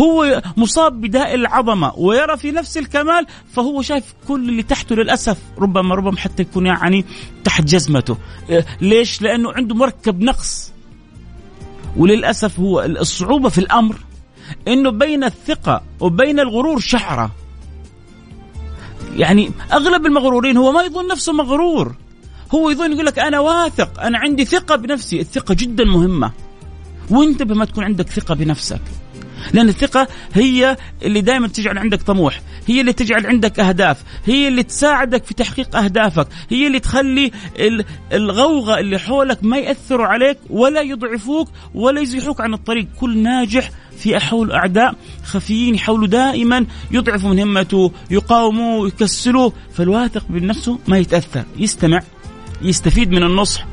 هو 0.00 0.42
مصاب 0.56 1.00
بداء 1.00 1.34
العظمة 1.34 1.92
ويرى 1.96 2.36
في 2.36 2.50
نفس 2.50 2.78
الكمال 2.78 3.26
فهو 3.52 3.82
شايف 3.82 4.14
كل 4.28 4.48
اللي 4.48 4.62
تحته 4.62 4.96
للأسف 4.96 5.38
ربما 5.58 5.94
ربما 5.94 6.16
حتى 6.16 6.42
يكون 6.42 6.66
يعني 6.66 7.04
تحت 7.44 7.64
جزمته. 7.64 8.16
إيه، 8.50 8.66
ليش؟ 8.80 9.22
لأنه 9.22 9.52
عنده 9.52 9.74
مركب 9.74 10.22
نقص. 10.22 10.72
وللأسف 11.96 12.60
هو 12.60 12.80
الصعوبة 12.82 13.48
في 13.48 13.58
الأمر 13.58 13.96
أنه 14.68 14.90
بين 14.90 15.24
الثقة 15.24 15.82
وبين 16.00 16.40
الغرور 16.40 16.80
شعرة. 16.80 17.30
يعني 19.16 19.50
أغلب 19.72 20.06
المغرورين 20.06 20.56
هو 20.56 20.72
ما 20.72 20.82
يظن 20.82 21.08
نفسه 21.08 21.32
مغرور. 21.32 21.94
هو 22.54 22.70
يظن 22.70 22.92
يقول 22.92 23.06
لك 23.06 23.18
أنا 23.18 23.40
واثق 23.40 24.00
أنا 24.00 24.18
عندي 24.18 24.44
ثقة 24.44 24.76
بنفسي 24.76 25.20
الثقة 25.20 25.54
جدا 25.54 25.84
مهمة. 25.84 26.32
وانتبه 27.10 27.54
ما 27.54 27.64
تكون 27.64 27.84
عندك 27.84 28.10
ثقة 28.10 28.34
بنفسك. 28.34 28.80
لأن 29.52 29.68
الثقة 29.68 30.08
هي 30.34 30.76
اللي 31.02 31.20
دائما 31.20 31.48
تجعل 31.48 31.78
عندك 31.78 32.02
طموح 32.02 32.40
هي 32.66 32.80
اللي 32.80 32.92
تجعل 32.92 33.26
عندك 33.26 33.60
أهداف 33.60 34.02
هي 34.24 34.48
اللي 34.48 34.62
تساعدك 34.62 35.24
في 35.24 35.34
تحقيق 35.34 35.76
أهدافك 35.76 36.28
هي 36.50 36.66
اللي 36.66 36.80
تخلي 36.80 37.30
الغوغة 38.12 38.78
اللي 38.78 38.98
حولك 38.98 39.44
ما 39.44 39.56
يأثروا 39.56 40.06
عليك 40.06 40.38
ولا 40.50 40.80
يضعفوك 40.80 41.48
ولا 41.74 42.00
يزيحوك 42.00 42.40
عن 42.40 42.54
الطريق. 42.54 42.86
كل 43.00 43.18
ناجح 43.18 43.70
في 43.98 44.20
حول 44.20 44.52
أعداء 44.52 44.94
خفيين 45.24 45.74
يحاولوا 45.74 46.06
دائما 46.06 46.66
يضعفوا 46.90 47.30
من 47.30 47.38
همته 47.38 47.92
يقاوموه 48.10 48.88
يكسلوه 48.88 49.52
فالواثق 49.74 50.24
بنفسه 50.28 50.78
ما 50.88 50.98
يتأثر 50.98 51.44
يستمع. 51.56 52.02
يستفيد 52.64 53.10
من 53.10 53.22
النصح 53.22 53.66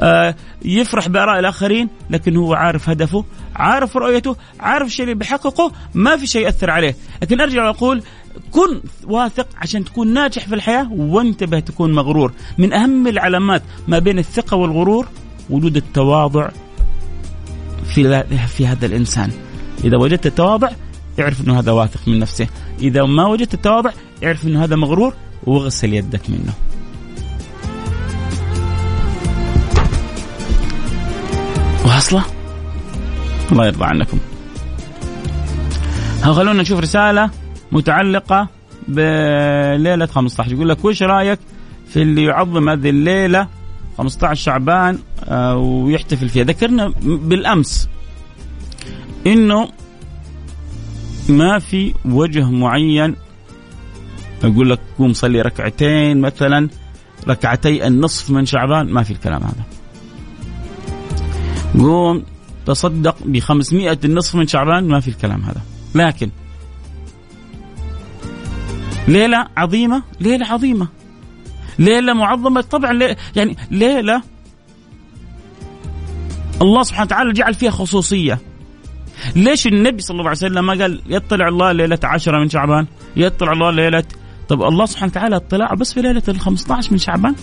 آه، 0.00 0.34
يفرح 0.64 1.08
بآراء 1.08 1.38
الآخرين 1.38 1.88
لكن 2.10 2.36
هو 2.36 2.54
عارف 2.54 2.88
هدفه 2.88 3.24
عارف 3.56 3.96
رؤيته 3.96 4.36
عارف 4.60 4.86
الشيء 4.86 5.04
اللي 5.04 5.14
بيحققه 5.14 5.72
ما 5.94 6.16
في 6.16 6.26
شيء 6.26 6.42
يأثر 6.42 6.70
عليه. 6.70 6.96
لكن 7.22 7.40
أرجع 7.40 7.64
وأقول 7.64 8.02
كن 8.50 8.80
واثق 9.04 9.46
عشان 9.56 9.84
تكون 9.84 10.14
ناجح 10.14 10.48
في 10.48 10.54
الحياة 10.54 10.92
وانتبه 10.92 11.60
تكون 11.60 11.92
مغرور. 11.92 12.32
من 12.58 12.72
أهم 12.72 13.06
العلامات 13.06 13.62
ما 13.88 13.98
بين 13.98 14.18
الثقة 14.18 14.56
والغرور 14.56 15.08
وجود 15.50 15.76
التواضع 15.76 16.48
في 17.94 18.24
في 18.46 18.66
هذا 18.66 18.86
الإنسان. 18.86 19.30
إذا 19.84 19.96
وجدت 19.96 20.26
التواضع 20.26 20.70
اعرف 21.20 21.40
أنه 21.40 21.58
هذا 21.58 21.72
واثق 21.72 22.08
من 22.08 22.18
نفسه. 22.18 22.46
إذا 22.80 23.04
ما 23.04 23.26
وجدت 23.26 23.54
التواضع 23.54 23.90
اعرف 24.24 24.46
أنه 24.46 24.64
هذا 24.64 24.76
مغرور 24.76 25.14
واغسل 25.46 25.94
يدك 25.94 26.30
منه. 26.30 26.52
واصلة 31.88 32.24
الله 33.52 33.66
يرضى 33.66 33.84
عنكم. 33.84 34.18
خلونا 36.22 36.62
نشوف 36.62 36.80
رسالة 36.80 37.30
متعلقة 37.72 38.48
بليلة 38.88 40.06
15 40.06 40.52
يقول 40.52 40.68
لك 40.68 40.84
وش 40.84 41.02
رأيك 41.02 41.38
في 41.88 42.02
اللي 42.02 42.24
يعظم 42.24 42.68
هذه 42.68 42.90
الليلة 42.90 43.48
15 43.98 44.42
شعبان 44.42 44.98
آه، 45.24 45.56
ويحتفل 45.56 46.28
فيها؟ 46.28 46.44
ذكرنا 46.44 46.92
بالأمس 47.02 47.88
إنه 49.26 49.68
ما 51.28 51.58
في 51.58 51.94
وجه 52.04 52.50
معين. 52.50 53.16
يقول 54.44 54.70
لك 54.70 54.80
قوم 54.98 55.12
صلي 55.12 55.42
ركعتين 55.42 56.20
مثلا 56.20 56.68
ركعتي 57.28 57.86
النصف 57.86 58.30
من 58.30 58.46
شعبان 58.46 58.86
ما 58.86 59.02
في 59.02 59.10
الكلام 59.10 59.42
هذا. 59.42 59.77
قوم 61.74 62.24
تصدق 62.66 63.16
ب 63.24 63.38
500 63.38 63.98
النصف 64.04 64.34
من 64.34 64.46
شعبان 64.46 64.88
ما 64.88 65.00
في 65.00 65.08
الكلام 65.08 65.42
هذا. 65.42 65.60
لكن 65.94 66.30
ليلة 69.08 69.46
عظيمة 69.56 70.02
ليلة 70.20 70.46
عظيمة. 70.46 70.88
ليلة 71.78 72.12
معظمة 72.12 72.60
طبعا 72.60 72.92
ليلة 72.92 73.16
يعني 73.36 73.56
ليلة 73.70 74.22
الله 76.62 76.82
سبحانه 76.82 77.04
وتعالى 77.06 77.32
جعل 77.32 77.54
فيها 77.54 77.70
خصوصية. 77.70 78.38
ليش 79.36 79.66
النبي 79.66 80.02
صلى 80.02 80.14
الله 80.14 80.28
عليه 80.28 80.38
وسلم 80.38 80.66
ما 80.66 80.72
قال 80.72 81.02
يطلع 81.06 81.48
الله 81.48 81.72
ليلة 81.72 81.98
عشرة 82.04 82.38
من 82.38 82.48
شعبان؟ 82.48 82.86
يطلع 83.16 83.52
الله 83.52 83.70
ليلة 83.70 84.04
طب 84.48 84.62
الله 84.62 84.86
سبحانه 84.86 85.12
وتعالى 85.12 85.36
اطلاع 85.36 85.74
بس 85.74 85.94
في 85.94 86.02
ليلة 86.02 86.22
ال 86.28 86.40
15 86.40 86.92
من 86.92 86.98
شعبان؟ 86.98 87.34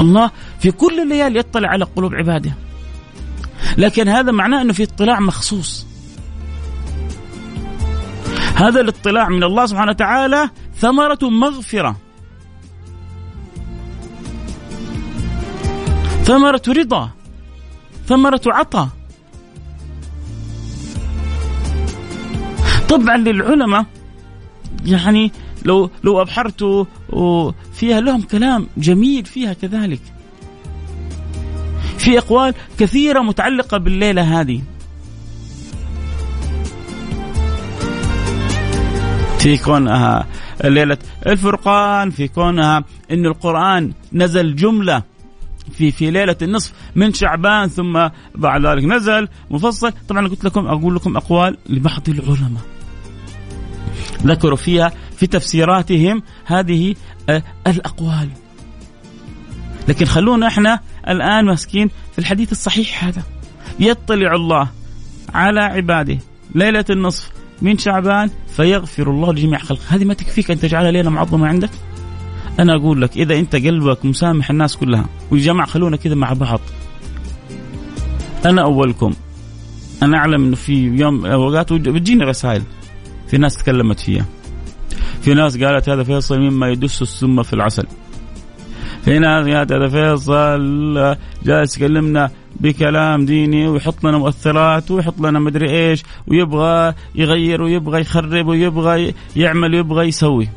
الله 0.00 0.30
في 0.60 0.70
كل 0.70 1.00
الليالي 1.00 1.38
يطلع 1.38 1.68
على 1.68 1.84
قلوب 1.84 2.14
عباده. 2.14 2.52
لكن 3.78 4.08
هذا 4.08 4.32
معناه 4.32 4.62
إنه 4.62 4.72
في 4.72 4.82
اطلاع 4.82 5.20
مخصوص. 5.20 5.86
هذا 8.54 8.80
الاطلاع 8.80 9.28
من 9.28 9.44
الله 9.44 9.66
سبحانه 9.66 9.90
وتعالى 9.90 10.50
ثمرة 10.78 11.18
مغفرة. 11.22 11.96
ثمرة 16.24 16.62
رضا. 16.68 17.10
ثمرة 18.06 18.40
عطاء. 18.46 18.88
طبعا 22.88 23.16
للعلماء 23.16 23.84
يعني 24.86 25.32
لو 25.66 25.90
لو 26.04 26.22
ابحرتوا 26.22 26.84
فيها 27.72 28.00
لهم 28.00 28.22
كلام 28.22 28.66
جميل 28.76 29.24
فيها 29.24 29.52
كذلك. 29.52 30.00
في 31.98 32.18
أقوال 32.18 32.54
كثيرة 32.78 33.20
متعلقة 33.20 33.78
بالليلة 33.78 34.40
هذه. 34.40 34.62
في 39.38 39.56
كونها 39.56 40.26
ليلة 40.64 40.98
الفرقان 41.26 42.10
في 42.10 42.28
كونها 42.28 42.84
إن 43.10 43.26
القرآن 43.26 43.92
نزل 44.12 44.56
جملة 44.56 45.02
في 45.72 45.90
في 45.90 46.10
ليلة 46.10 46.36
النصف 46.42 46.72
من 46.94 47.12
شعبان 47.12 47.68
ثم 47.68 48.08
بعد 48.34 48.66
ذلك 48.66 48.84
نزل 48.84 49.28
مفصل. 49.50 49.92
طبعا 50.08 50.28
قلت 50.28 50.44
لكم 50.44 50.66
أقول 50.66 50.94
لكم 50.94 51.16
أقوال 51.16 51.58
لبعض 51.68 52.08
العلماء. 52.08 52.62
ذكروا 54.22 54.56
فيها 54.56 54.92
في 55.16 55.26
تفسيراتهم 55.26 56.22
هذه 56.44 56.94
آه، 57.28 57.42
الأقوال. 57.66 58.28
لكن 59.88 60.04
خلونا 60.04 60.46
إحنا 60.46 60.80
الآن 61.08 61.44
ماسكين 61.44 61.90
في 62.12 62.18
الحديث 62.18 62.52
الصحيح 62.52 63.04
هذا. 63.04 63.22
يطلع 63.80 64.34
الله 64.34 64.68
على 65.34 65.60
عباده 65.60 66.18
ليلة 66.54 66.84
النصف 66.90 67.30
من 67.62 67.78
شعبان 67.78 68.30
فيغفر 68.56 69.10
الله 69.10 69.32
لجميع 69.32 69.58
خلقه. 69.58 69.82
هذه 69.88 70.04
ما 70.04 70.14
تكفيك 70.14 70.50
أن 70.50 70.60
تجعلها 70.60 70.90
ليلة 70.90 71.10
معظمة 71.10 71.46
عندك؟ 71.46 71.70
أنا 72.58 72.74
أقول 72.74 73.02
لك 73.02 73.16
إذا 73.16 73.38
أنت 73.38 73.56
قلبك 73.56 74.04
مسامح 74.04 74.50
الناس 74.50 74.76
كلها 74.76 75.06
والجماعة 75.30 75.66
خلونا 75.66 75.96
كذا 75.96 76.14
مع 76.14 76.32
بعض. 76.32 76.60
أنا 78.46 78.62
أولكم 78.62 79.14
أنا 80.02 80.16
أعلم 80.16 80.44
إنه 80.44 80.56
في 80.56 80.72
يوم 80.72 81.26
أوقات 81.26 81.72
بتجيني 81.72 82.24
رسائل 82.24 82.62
في 83.28 83.38
ناس 83.38 83.56
تكلمت 83.56 84.00
فيها. 84.00 84.24
في 85.20 85.34
ناس 85.34 85.58
قالت 85.58 85.88
هذا 85.88 86.02
فيصل 86.02 86.40
مما 86.40 86.68
يدس 86.68 87.02
السم 87.02 87.42
في 87.42 87.52
العسل. 87.52 87.86
هنا 89.06 89.48
يا 89.48 89.62
هذا 89.62 89.88
فيصل 89.88 91.16
جالس 91.44 91.76
يكلمنا 91.76 92.30
بكلام 92.60 93.24
ديني 93.24 93.68
ويحط 93.68 94.04
لنا 94.04 94.18
مؤثرات 94.18 94.90
ويحط 94.90 95.20
لنا 95.20 95.38
مدري 95.38 95.70
إيش 95.70 96.02
ويبغى 96.26 96.94
يغير 97.14 97.62
ويبغى 97.62 98.00
يخرب 98.00 98.46
ويبغى 98.46 99.14
يعمل 99.36 99.74
ويبغى 99.74 100.06
يسوي. 100.06 100.48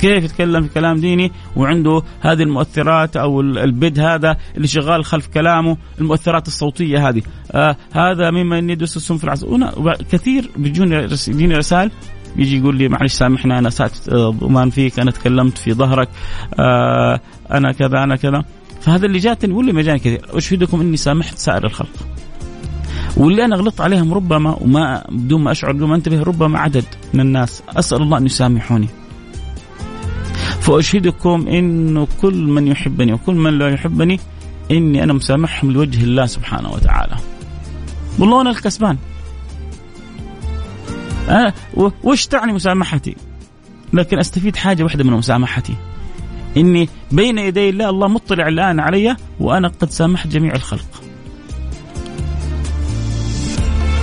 كيف 0.00 0.24
يتكلم 0.24 0.62
في 0.62 0.74
كلام 0.74 0.96
ديني؟ 0.96 1.32
وعنده 1.56 2.02
هذه 2.20 2.42
المؤثرات 2.42 3.16
أو 3.16 3.40
البد 3.40 4.00
هذا 4.00 4.36
اللي 4.56 4.68
شغال 4.68 5.04
خلف 5.04 5.26
كلامه 5.26 5.76
المؤثرات 6.00 6.46
الصوتية 6.46 7.08
هذه. 7.08 7.22
آه 7.52 7.76
هذا 7.92 8.30
مما 8.30 8.58
يدس 8.58 8.96
السم 8.96 9.16
في 9.16 9.24
العسل. 9.24 9.66
كثير 10.12 10.50
بيجوني 10.56 11.56
رسائل. 11.56 11.90
يجي 12.38 12.58
يقول 12.58 12.76
لي 12.76 12.88
معلش 12.88 13.12
سامحنا 13.12 13.58
أنا 13.58 13.70
سأت 13.70 14.10
ضمان 14.10 14.70
فيك 14.70 15.00
أنا 15.00 15.10
تكلمت 15.10 15.58
في 15.58 15.72
ظهرك 15.72 16.08
آه 16.58 17.20
أنا 17.50 17.72
كذا 17.72 18.04
أنا 18.04 18.16
كذا. 18.16 18.44
فهذا 18.80 19.06
اللي 19.06 19.18
جاتني 19.18 19.52
واللي 19.52 19.72
ما 19.72 19.82
جاني 19.82 19.98
كثير. 19.98 20.26
أشهدكم 20.30 20.80
إني 20.80 20.96
سامحت 20.96 21.38
سائر 21.38 21.66
الخلق. 21.66 22.06
واللي 23.16 23.44
أنا 23.44 23.56
غلطت 23.56 23.80
عليهم 23.80 24.14
ربما 24.14 24.56
وما 24.60 25.04
بدون 25.08 25.42
ما 25.42 25.50
أشعر 25.50 25.72
بدون 25.72 25.88
ما 25.88 25.96
أنتبه 25.96 26.22
ربما 26.22 26.58
عدد 26.58 26.84
من 27.14 27.20
الناس. 27.20 27.62
أسأل 27.68 28.02
الله 28.02 28.18
أن 28.18 28.26
يسامحوني. 28.26 28.88
فأشهدكم 30.60 31.48
انه 31.48 32.08
كل 32.22 32.34
من 32.34 32.66
يحبني 32.66 33.12
وكل 33.12 33.34
من 33.34 33.58
لا 33.58 33.68
يحبني 33.68 34.20
إني 34.70 35.02
أنا 35.02 35.12
مسامحهم 35.12 35.72
لوجه 35.72 36.04
الله 36.04 36.26
سبحانه 36.26 36.72
وتعالى. 36.72 37.16
والله 38.18 38.40
أنا 38.40 38.50
الكسبان. 38.50 38.96
أه 41.28 41.52
وش 42.04 42.26
تعني 42.26 42.52
مسامحتي؟ 42.52 43.16
لكن 43.92 44.18
أستفيد 44.18 44.56
حاجة 44.56 44.82
واحدة 44.82 45.04
من 45.04 45.12
مسامحتي. 45.12 45.74
إني 46.56 46.88
بين 47.12 47.38
يدي 47.38 47.68
الله 47.68 47.90
الله 47.90 48.08
مطلع 48.08 48.48
الآن 48.48 48.80
علي 48.80 49.16
وأنا 49.40 49.68
قد 49.68 49.90
سامحت 49.90 50.26
جميع 50.26 50.54
الخلق. 50.54 51.02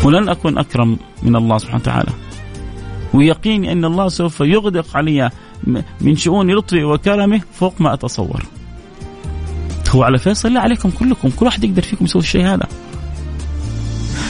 ولن 0.04 0.30
أكون 0.30 0.58
أكرم 0.58 0.98
من 1.24 1.36
الله 1.36 1.58
سبحانه 1.58 1.82
وتعالى. 1.82 2.12
ويقيني 3.14 3.72
أن 3.72 3.86
الله 3.86 4.08
سوف 4.10 4.40
يغدق 4.40 4.98
علي 4.98 5.30
من 6.02 6.16
شؤون 6.16 6.52
لطفه 6.52 6.84
وكرمه 6.84 7.42
فوق 7.54 7.82
ما 7.82 7.94
أتصور. 7.94 8.44
هو 9.90 10.04
على 10.04 10.18
فيصل؟ 10.18 10.54
لا 10.54 10.60
عليكم 10.60 10.90
كلكم. 10.90 11.30
كل 11.30 11.46
واحد 11.46 11.64
يقدر 11.64 11.82
فيكم 11.82 12.06
يسوي 12.06 12.22
الشيء 12.22 12.46
هذا. 12.46 12.68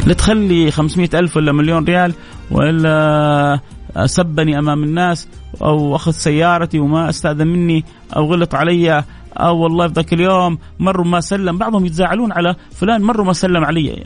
لا 0.05 0.13
تخلي 0.13 0.71
500 0.71 1.09
ألف 1.13 1.37
ولا 1.37 1.51
مليون 1.51 1.83
ريال 1.83 2.13
ولا 2.53 3.59
سبني 4.05 4.59
أمام 4.59 4.83
الناس 4.83 5.27
أو 5.61 5.95
أخذ 5.95 6.11
سيارتي 6.11 6.79
وما 6.79 7.09
أستأذن 7.09 7.47
مني 7.47 7.85
أو 8.15 8.33
غلط 8.33 8.55
علي 8.55 9.03
أو 9.33 9.57
والله 9.57 9.87
في 9.87 9.93
ذاك 9.93 10.13
اليوم 10.13 10.57
مروا 10.79 11.05
ما 11.05 11.21
سلم. 11.21 11.57
بعضهم 11.57 11.85
يتزاعلون 11.85 12.31
على 12.31 12.55
فلان 12.71 13.01
مروا 13.01 13.25
ما 13.25 13.33
سلم 13.33 13.65
علي. 13.65 14.03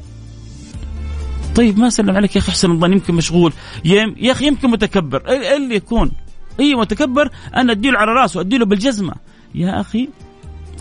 طيب 1.55 1.79
ما 1.79 1.89
سلم 1.89 2.15
عليك 2.15 2.35
يا 2.35 2.41
أخي 2.41 2.51
أحسن 2.51 2.71
الظن 2.71 2.93
يمكن 2.93 3.13
مشغول. 3.13 3.53
يا 3.85 4.31
أخي 4.31 4.47
يمكن 4.47 4.69
متكبر. 4.69 5.23
اللي 5.55 5.75
يكون؟ 5.75 6.11
اي 6.59 6.75
متكبر؟ 6.75 7.29
أنا 7.55 7.71
أديله 7.71 7.99
على 7.99 8.11
راسه 8.11 8.41
أديله 8.41 8.65
بالجزمة. 8.65 9.13
يا 9.55 9.81
أخي 9.81 10.09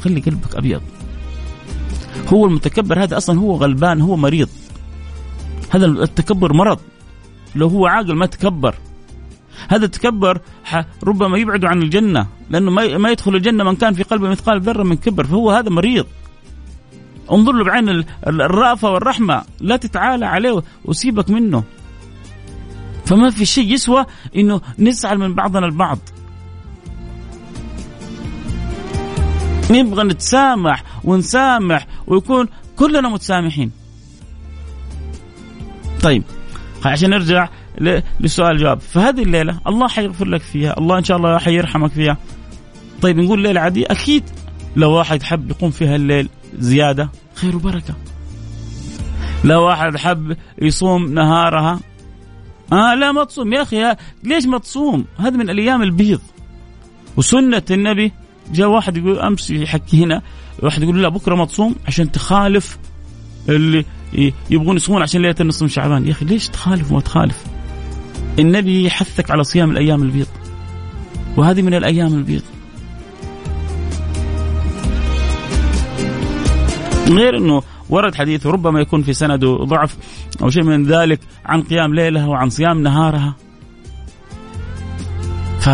خلي 0.04 0.20
قلبك 0.20 0.56
أبيض. 0.56 0.82
هو 2.28 2.46
المتكبر 2.46 3.02
هذا 3.02 3.16
أصلا 3.16 3.40
هو 3.40 3.56
غلبان 3.56 4.00
هو 4.00 4.16
مريض. 4.16 4.48
هذا 5.70 5.86
التكبر 5.86 6.52
مرض. 6.52 6.78
لو 7.56 7.68
هو 7.68 7.86
عاقل 7.86 8.14
ما 8.14 8.26
تكبر. 8.26 8.74
هذا 9.68 9.84
التكبر 9.84 10.40
ربما 11.04 11.38
يبعده 11.38 11.68
عن 11.68 11.82
الجنة 11.82 12.26
لأنه 12.50 12.70
ما 12.70 13.10
يدخل 13.10 13.34
الجنة 13.34 13.64
من 13.64 13.76
كان 13.76 13.94
في 13.94 14.02
قلبه 14.02 14.28
مثقال 14.28 14.60
ذرة 14.60 14.82
من 14.82 14.96
كبر 14.96 15.24
فهو 15.24 15.50
هذا 15.50 15.70
مريض. 15.70 16.06
انظر 17.32 17.52
له 17.52 17.64
بعين 17.64 18.04
الرأفة 18.26 18.90
والرحمة 18.90 19.42
لا 19.60 19.76
تتعالى 19.76 20.26
عليه 20.26 20.62
وسيبك 20.84 21.30
منه. 21.30 21.64
فما 23.06 23.30
في 23.30 23.44
شيء 23.44 23.72
يسوى 23.72 24.06
إنه 24.36 24.60
نزعل 24.78 25.18
من 25.18 25.34
بعضنا 25.34 25.66
البعض. 25.66 25.98
نبغى 29.70 30.04
نتسامح 30.04 30.84
ونسامح 31.04 31.86
ويكون 32.06 32.48
كلنا 32.76 33.08
متسامحين. 33.08 33.70
طيب. 36.02 36.22
عشان 36.88 37.10
نرجع 37.10 37.48
لسؤال 38.20 38.50
الجواب. 38.50 38.80
فهذه 38.80 39.22
الليلة 39.22 39.60
الله 39.66 39.88
حيغفر 39.88 40.28
لك 40.28 40.40
فيها 40.40 40.78
الله 40.78 40.98
إن 40.98 41.04
شاء 41.04 41.16
الله 41.16 41.38
حيرحمك 41.38 41.90
فيها. 41.90 42.16
طيب 43.02 43.18
نقول 43.18 43.42
ليلة 43.42 43.60
عادية؟ 43.60 43.86
أكيد. 43.90 44.22
لو 44.76 44.92
واحد 44.92 45.22
حب 45.22 45.50
يقوم 45.50 45.70
فيها 45.70 45.96
الليل 45.96 46.28
زيادة 46.58 47.10
خير 47.34 47.56
وبركة. 47.56 47.94
لو 49.44 49.62
واحد 49.62 49.96
حب 49.96 50.36
يصوم 50.62 51.14
نهارها 51.14 51.80
آه 52.72 52.94
لا 52.94 53.12
ما 53.12 53.24
تصوم. 53.24 53.52
يا 53.52 53.62
أخي 53.62 53.96
ليش 54.24 54.46
ما 54.46 54.58
تصوم؟ 54.58 55.04
هذا 55.18 55.36
من 55.36 55.50
الأيام 55.50 55.82
البيض. 55.82 56.20
وسنة 57.16 57.62
النبي 57.70 58.12
جاء 58.52 58.68
واحد 58.68 58.96
يقول 58.96 59.18
أمس 59.18 59.50
يحكي 59.50 60.04
هنا 60.04 60.22
واحد 60.62 60.82
يقول 60.82 61.02
لا 61.02 61.08
بكرة 61.08 61.34
ما 61.34 61.44
تصوم 61.44 61.74
عشان 61.86 62.12
تخالف 62.12 62.78
اللي 63.48 63.84
يبغون 64.50 64.76
يصومون 64.76 65.02
عشان 65.02 65.22
ليلة 65.22 65.34
النصف 65.40 65.62
من 65.62 65.68
شعبان 65.68 66.06
يا 66.06 66.12
أخي 66.12 66.24
ليش 66.24 66.48
تخالف 66.48 66.92
وما 66.92 67.00
تخالف 67.00 67.44
النبي 68.38 68.84
يحثك 68.84 69.30
على 69.30 69.44
صيام 69.44 69.70
الأيام 69.70 70.02
البيض 70.02 70.26
وهذه 71.36 71.62
من 71.62 71.74
الأيام 71.74 72.14
البيض 72.14 72.42
غير 77.08 77.36
إنه 77.36 77.62
ورد 77.90 78.14
حديث 78.14 78.46
ربما 78.46 78.80
يكون 78.80 79.02
في 79.02 79.12
سنده 79.12 79.56
ضعف 79.56 79.96
أو 80.42 80.50
شيء 80.50 80.62
من 80.62 80.84
ذلك 80.84 81.20
عن 81.46 81.62
قيام 81.62 81.94
ليلها 81.94 82.26
وعن 82.26 82.50
صيام 82.50 82.82
نهارها. 82.82 83.34
ف 85.60 85.70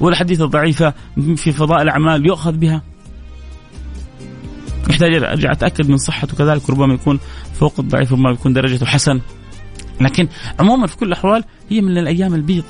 والحديث 0.00 0.40
الضعيفة 0.40 0.94
في 1.36 1.52
فضاء 1.52 1.82
الأعمال 1.82 2.26
يؤخذ 2.26 2.52
بها. 2.52 2.82
يحتاج 4.90 5.14
أرجع 5.14 5.52
أتأكد 5.52 5.90
من 5.90 5.96
صحته 5.96 6.36
كذلك 6.36 6.70
ربما 6.70 6.94
يكون 6.94 7.18
فوق 7.60 7.74
الضعيف 7.78 8.12
ربما 8.12 8.30
يكون 8.30 8.52
درجته 8.52 8.86
حسن. 8.86 9.20
لكن 10.00 10.28
عموما 10.60 10.86
في 10.86 10.96
كل 10.96 11.06
الأحوال 11.06 11.44
هي 11.70 11.80
من 11.80 11.98
الأيام 11.98 12.34
البيض. 12.34 12.64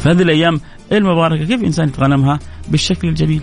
فهذه 0.00 0.22
الأيام 0.22 0.60
المباركة 0.92 1.44
كيف 1.44 1.60
الإنسان 1.60 1.88
يتغنمها 1.88 2.38
بالشكل 2.68 3.08
الجميل. 3.08 3.40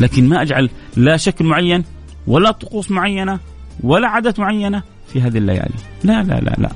لكن 0.00 0.28
ما 0.28 0.42
أجعل 0.42 0.70
لا 0.96 1.16
شكل 1.16 1.44
معين 1.44 1.84
ولا 2.26 2.50
طقوس 2.50 2.90
معينة 2.90 3.38
ولا 3.82 4.08
عادات 4.08 4.40
معينة 4.40 4.82
في 5.12 5.20
هذه 5.20 5.38
الليالي 5.38 5.74
لا 6.04 6.22
لا 6.22 6.34
لا 6.34 6.54
لا 6.58 6.70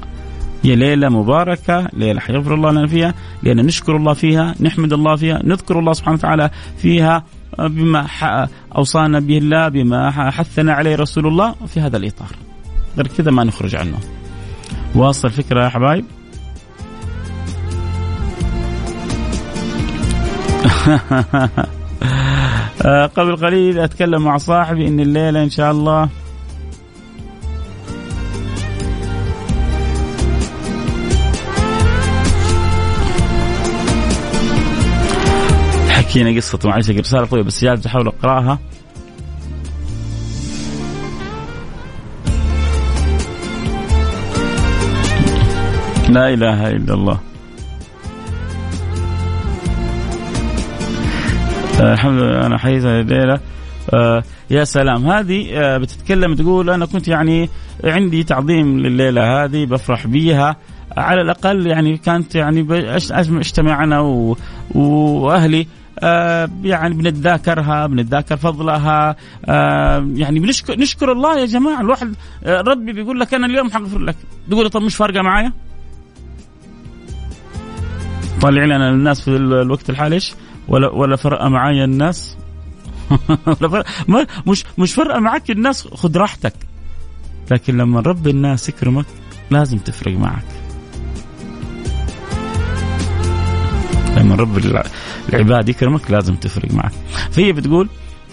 هي 0.63 0.77
ليلة 0.77 1.09
مباركة 1.09 1.89
ليلة 1.93 2.21
حيغفر 2.21 2.55
الله 2.55 2.71
لنا 2.71 2.87
فيها 2.87 3.15
لأن 3.43 3.67
نشكر 3.67 3.97
الله 3.97 4.13
فيها 4.13 4.55
نحمد 4.61 4.93
الله 4.93 5.17
فيها 5.17 5.41
نذكر 5.45 5.79
الله 5.79 5.93
سبحانه 5.93 6.17
وتعالى 6.17 6.51
فيها 6.77 7.25
بما 7.59 8.07
أوصانا 8.77 9.21
به 9.21 9.39
الله 9.39 9.69
بما 9.69 10.11
حثنا 10.31 10.73
عليه 10.73 10.97
رسول 10.97 11.27
الله 11.27 11.55
في 11.67 11.81
هذا 11.81 11.97
الإطار. 11.97 12.37
غير 12.97 13.07
كذا 13.07 13.31
ما 13.31 13.45
نخرج 13.45 13.77
عنه. 13.77 13.99
واصل 14.95 15.29
الفكرة 15.29 15.65
يا 15.65 15.69
حبايب. 15.69 16.05
آه، 22.85 23.07
قبل 23.07 23.37
قليل 23.37 23.79
أتكلم 23.79 24.23
مع 24.23 24.37
صاحبي 24.37 24.89
إن 24.89 25.01
الليلة 25.01 25.43
إن 25.43 25.51
شاء 25.51 25.71
الله 25.71 26.09
حكينا 36.13 36.37
قصة 36.37 36.59
معلش 36.65 36.91
رسالة 36.91 37.27
طويلة 37.27 37.47
بس 37.47 37.65
جالس 37.65 37.87
أحاول 37.87 38.07
أقرأها. 38.07 38.59
لا 46.09 46.29
إله 46.35 46.71
إلا 46.71 46.95
الله. 46.95 47.21
الحمد 51.81 52.23
لله 52.23 52.47
أنا 52.47 52.59
حيز 52.59 52.85
الليلة. 52.87 53.41
آه 53.95 54.23
يا 54.51 54.65
سلام. 54.65 55.07
هذه 55.07 55.49
آه 55.53 55.79
بتتكلم 55.79 56.35
تقول 56.35 56.71
أنا 56.71 56.87
كنت 56.87 57.09
يعني 57.09 57.49
عندي 57.85 58.25
تعظيم 58.25 58.81
لليلة 58.81 59.45
هذه 59.45 59.67
بفرح 59.67 60.07
بيها. 60.07 60.57
على 60.97 61.21
الأقل 61.21 61.67
يعني 61.67 61.97
كانت 61.97 62.35
يعني 62.35 62.67
اجتمع 63.11 63.85
أنا 63.85 64.01
وأهلي 64.75 65.67
آه 66.03 66.51
يعني 66.63 66.95
بنتذاكرها 66.95 67.87
بنتذاكر 67.87 68.37
فضلها 68.37 69.17
آه 69.45 70.09
يعني 70.15 70.41
بنشكر 70.41 70.79
نشكر 70.79 71.13
الله 71.13 71.41
يا 71.41 71.47
جماعة. 71.47 71.81
الواحد 71.81 72.15
آه 72.45 72.61
ربي 72.61 72.93
بيقول 72.93 73.21
لك 73.21 73.35
أنا 73.35 73.47
اليوم 73.47 73.71
حغفر 73.71 73.99
لك. 73.99 74.17
تقول 74.51 74.71
طب 74.71 74.83
مش 74.83 74.97
فارقة 74.97 75.23
معايا؟ 75.23 75.53
طالع 78.41 78.65
لنا 78.65 78.91
الناس 78.91 79.21
في 79.21 79.37
الوقت 79.37 79.91
الحالي 79.91 80.15
إيش؟ 80.15 80.35
ولا 80.69 80.89
ولا 80.89 81.17
فرق 81.17 81.47
معايا 81.47 81.85
الناس؟ 81.85 82.37
مش 84.47 84.65
مش 84.79 84.95
فرقة 84.95 85.21
معك 85.21 85.51
الناس 85.51 85.89
خذ 85.89 86.17
راحتك. 86.17 86.55
لكن 87.51 87.77
لما 87.77 88.01
رب 88.01 88.29
الناس 88.29 88.69
يكرمك 88.69 89.07
لازم 89.51 89.79
تفرق 89.79 90.17
معك. 90.17 90.45
لما 94.17 94.35
رب 94.35 94.59
العباد 95.33 95.69
يكرمك 95.69 96.11
لازم 96.11 96.35
تفرق 96.35 96.73
معك. 96.75 96.93
فهي 97.31 97.53
بتقول 97.53 97.89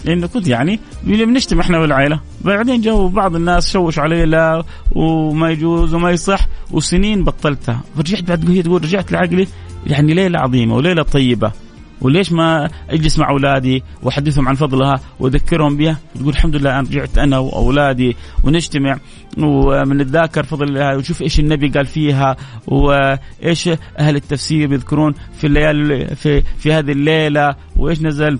إنه 0.08 0.26
كنت 0.26 0.48
يعني 0.48 0.80
بنجتمع 1.04 1.60
إحنا 1.60 1.78
والعائله 1.78 2.20
بعدين 2.44 2.80
جو 2.80 3.08
بعض 3.08 3.36
الناس 3.36 3.72
شوش 3.72 3.98
علي 3.98 4.24
لا 4.24 4.64
وما 4.92 5.50
يجوز 5.50 5.94
وما 5.94 6.10
يصح 6.10 6.46
وسنين 6.70 7.24
بطلتها. 7.24 7.80
فرجعت 7.96 8.22
بعد 8.22 8.50
هي 8.50 8.62
تقول 8.62 8.84
رجعت 8.84 9.12
لعقلي 9.12 9.46
يعني 9.86 10.14
ليلة 10.14 10.38
عظيمة 10.38 10.74
وليلة 10.74 11.02
طيبة. 11.02 11.52
وليش 12.00 12.32
ما 12.32 12.70
اجلس 12.90 13.18
مع 13.18 13.30
أولادي 13.30 13.82
وأحدثهم 14.02 14.48
عن 14.48 14.54
فضلها 14.54 15.00
وأذكرهم 15.20 15.76
بها؟ 15.76 15.98
تقول 16.14 16.28
الحمد 16.28 16.56
لله 16.56 16.70
أنا 16.70 16.88
رجعت 16.88 17.18
أنا 17.18 17.38
وأولادي 17.38 18.16
ونجتمع 18.44 18.98
ونتذاكر 19.38 20.42
فضل 20.42 20.68
الله. 20.68 20.96
ونشوف 20.96 21.22
إيش 21.22 21.40
النبي 21.40 21.68
قال 21.68 21.86
فيها 21.86 22.36
وإيش 22.66 23.68
أهل 23.98 24.16
التفسير 24.16 24.68
بيذكرون 24.68 25.14
في 25.38 25.46
الليالي 25.46 26.16
في 26.16 26.42
في 26.58 26.72
هذه 26.72 26.92
الليلة 26.92 27.54
وإيش 27.76 28.02
نزل 28.02 28.38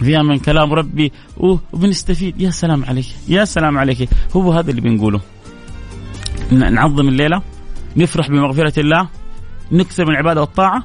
فيها 0.00 0.22
من 0.22 0.38
كلام 0.38 0.72
ربي. 0.72 1.12
وبنستفيد. 1.36 2.40
يا 2.40 2.50
سلام 2.50 2.84
عليك. 2.84 3.06
يا 3.28 3.44
سلام 3.44 3.78
عليك. 3.78 4.08
هو 4.36 4.52
هذا 4.52 4.70
اللي 4.70 4.80
بنقوله. 4.80 5.20
نعظم 6.52 7.08
الليلة 7.08 7.42
نفرح 7.96 8.28
بمغفرة 8.28 8.80
الله 8.80 9.08
نكثر 9.72 10.04
من 10.04 10.10
العبادة 10.10 10.40
والطاعة 10.40 10.84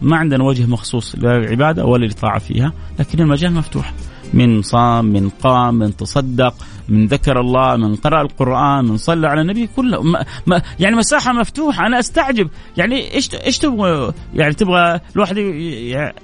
ما 0.00 0.16
عندنا 0.16 0.44
وجه 0.44 0.66
مخصوص 0.66 1.14
للعبادة 1.18 1.84
ولا 1.84 2.06
للطاعة 2.06 2.38
فيها 2.38 2.72
لكن 2.98 3.20
المجال 3.20 3.52
مفتوح. 3.52 3.92
من 4.34 4.62
صام 4.62 5.04
من 5.04 5.28
قام 5.28 5.74
من 5.74 5.96
تصدق 5.96 6.54
من 6.88 7.06
ذكر 7.06 7.40
الله 7.40 7.76
من 7.76 7.96
قرأ 7.96 8.22
القرآن 8.22 8.84
من 8.84 8.96
صلى 8.96 9.26
على 9.26 9.40
النبي 9.40 9.68
كله. 9.76 10.02
ما 10.02 10.24
ما 10.46 10.62
يعني 10.80 10.96
مساحة 10.96 11.32
مفتوحة. 11.32 11.86
أنا 11.86 11.98
أستعجب. 11.98 12.48
يعني 12.76 13.14
إيش 13.14 13.34
إيش 13.34 13.58
تبغى؟ 13.58 14.12
يعني 14.34 14.54
تبغى 14.54 15.00
الواحد 15.16 15.36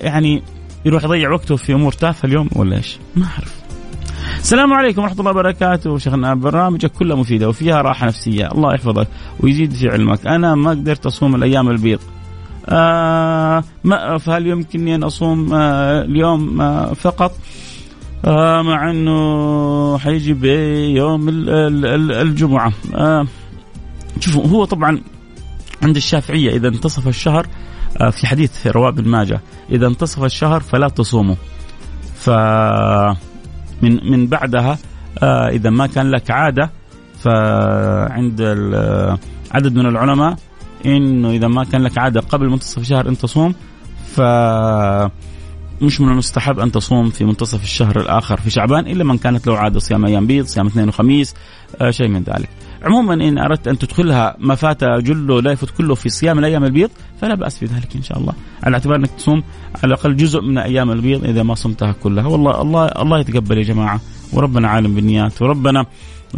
يعني 0.00 0.42
يروح 0.84 1.04
يضيع 1.04 1.30
وقته 1.30 1.56
في 1.56 1.74
أمور 1.74 1.92
تافهة 1.92 2.26
اليوم 2.26 2.48
ولا 2.56 2.76
إيش؟ 2.76 2.98
ما 3.16 3.24
أعرف. 3.24 3.62
السلام 4.38 4.72
عليكم 4.72 5.02
ورحمة 5.02 5.20
الله 5.20 5.30
وبركاته. 5.30 5.98
شيخنا 5.98 6.34
برنامجك 6.34 6.92
كلها 6.92 7.16
مفيدة 7.16 7.48
وفيها 7.48 7.82
راحة 7.82 8.06
نفسية. 8.06 8.46
الله 8.52 8.74
يحفظك 8.74 9.08
ويزيد 9.40 9.72
في 9.72 9.88
علمك. 9.88 10.26
أنا 10.26 10.54
ما 10.54 10.70
قدرت 10.70 11.06
أصوم 11.06 11.34
الأيام 11.34 11.70
البيض. 11.70 12.00
ما 13.84 14.18
فهل 14.18 14.46
يمكنني 14.46 14.94
أن 14.94 15.02
أصوم 15.02 15.54
آه 15.54 16.02
اليوم 16.02 16.60
آه 16.60 16.92
فقط؟ 16.92 17.32
آه 18.24 18.62
مع 18.62 18.90
أنه 18.90 19.98
حيجي 19.98 20.32
بيوم 20.32 21.28
الجمعة. 21.28 22.72
آه 22.94 23.26
شوفوا 24.20 24.46
هو 24.46 24.64
طبعا 24.64 25.00
عند 25.82 25.96
الشافعية 25.96 26.50
إذا 26.50 26.68
انتصف 26.68 27.08
الشهر 27.08 27.46
آه 28.00 28.10
في 28.10 28.26
حديث 28.26 28.66
رواه 28.66 28.88
ابن 28.88 29.08
ماجه 29.08 29.40
إذا 29.70 29.86
انتصف 29.86 30.24
الشهر 30.24 30.60
فلا 30.60 30.88
تصوموا. 30.88 31.36
ف 32.14 32.30
من 33.82 34.10
من 34.10 34.26
بعدها 34.26 34.78
آه 35.22 35.48
إذا 35.48 35.70
ما 35.70 35.86
كان 35.86 36.10
لك 36.10 36.30
عادة 36.30 36.70
فعند 37.18 38.40
عدد 39.52 39.74
من 39.74 39.86
العلماء 39.86 40.36
إنه 40.86 41.30
إذا 41.30 41.48
ما 41.48 41.64
كان 41.64 41.82
لك 41.82 41.98
عادة 41.98 42.20
قبل 42.20 42.48
منتصف 42.48 42.78
الشهر 42.78 43.08
أن 43.08 43.18
تصوم 43.18 43.54
ف 44.06 44.20
مش 45.82 46.00
من 46.00 46.08
المستحب 46.08 46.58
أن 46.58 46.72
تصوم 46.72 47.10
في 47.10 47.24
منتصف 47.24 47.62
الشهر 47.62 48.00
الآخر 48.00 48.40
في 48.40 48.50
شعبان 48.50 48.86
إلا 48.86 49.04
من 49.04 49.18
كانت 49.18 49.46
له 49.46 49.58
عادة 49.58 49.78
صيام 49.78 50.04
أيام 50.04 50.26
بيض، 50.26 50.46
صيام 50.46 50.66
اثنين 50.66 50.88
وخميس، 50.88 51.34
آه 51.80 51.90
شيء 51.90 52.08
من 52.08 52.22
ذلك. 52.22 52.48
عموما 52.82 53.14
إن 53.14 53.38
أردت 53.38 53.68
أن 53.68 53.78
تدخلها 53.78 54.36
ما 54.38 54.54
فات 54.54 54.84
جله 54.84 55.40
لا 55.42 55.52
يفوت 55.52 55.70
كله 55.70 55.94
في 55.94 56.08
صيام 56.08 56.38
الأيام 56.38 56.64
البيض 56.64 56.90
فلا 57.20 57.34
بأس 57.34 57.58
في 57.58 57.66
ذلك 57.66 57.96
إن 57.96 58.02
شاء 58.02 58.18
الله، 58.18 58.32
على 58.62 58.74
اعتبار 58.74 58.96
أنك 58.96 59.10
تصوم 59.10 59.42
على 59.74 59.84
الأقل 59.84 60.16
جزء 60.16 60.40
من 60.40 60.58
أيام 60.58 60.90
البيض 60.90 61.24
إذا 61.24 61.42
ما 61.42 61.54
صمتها 61.54 61.92
كلها، 61.92 62.26
والله 62.26 62.62
الله 62.62 62.86
الله 62.86 63.20
يتقبل 63.20 63.58
يا 63.58 63.62
جماعة 63.62 64.00
وربنا 64.32 64.68
عالم 64.68 64.94
بالنيات 64.94 65.42
وربنا 65.42 65.86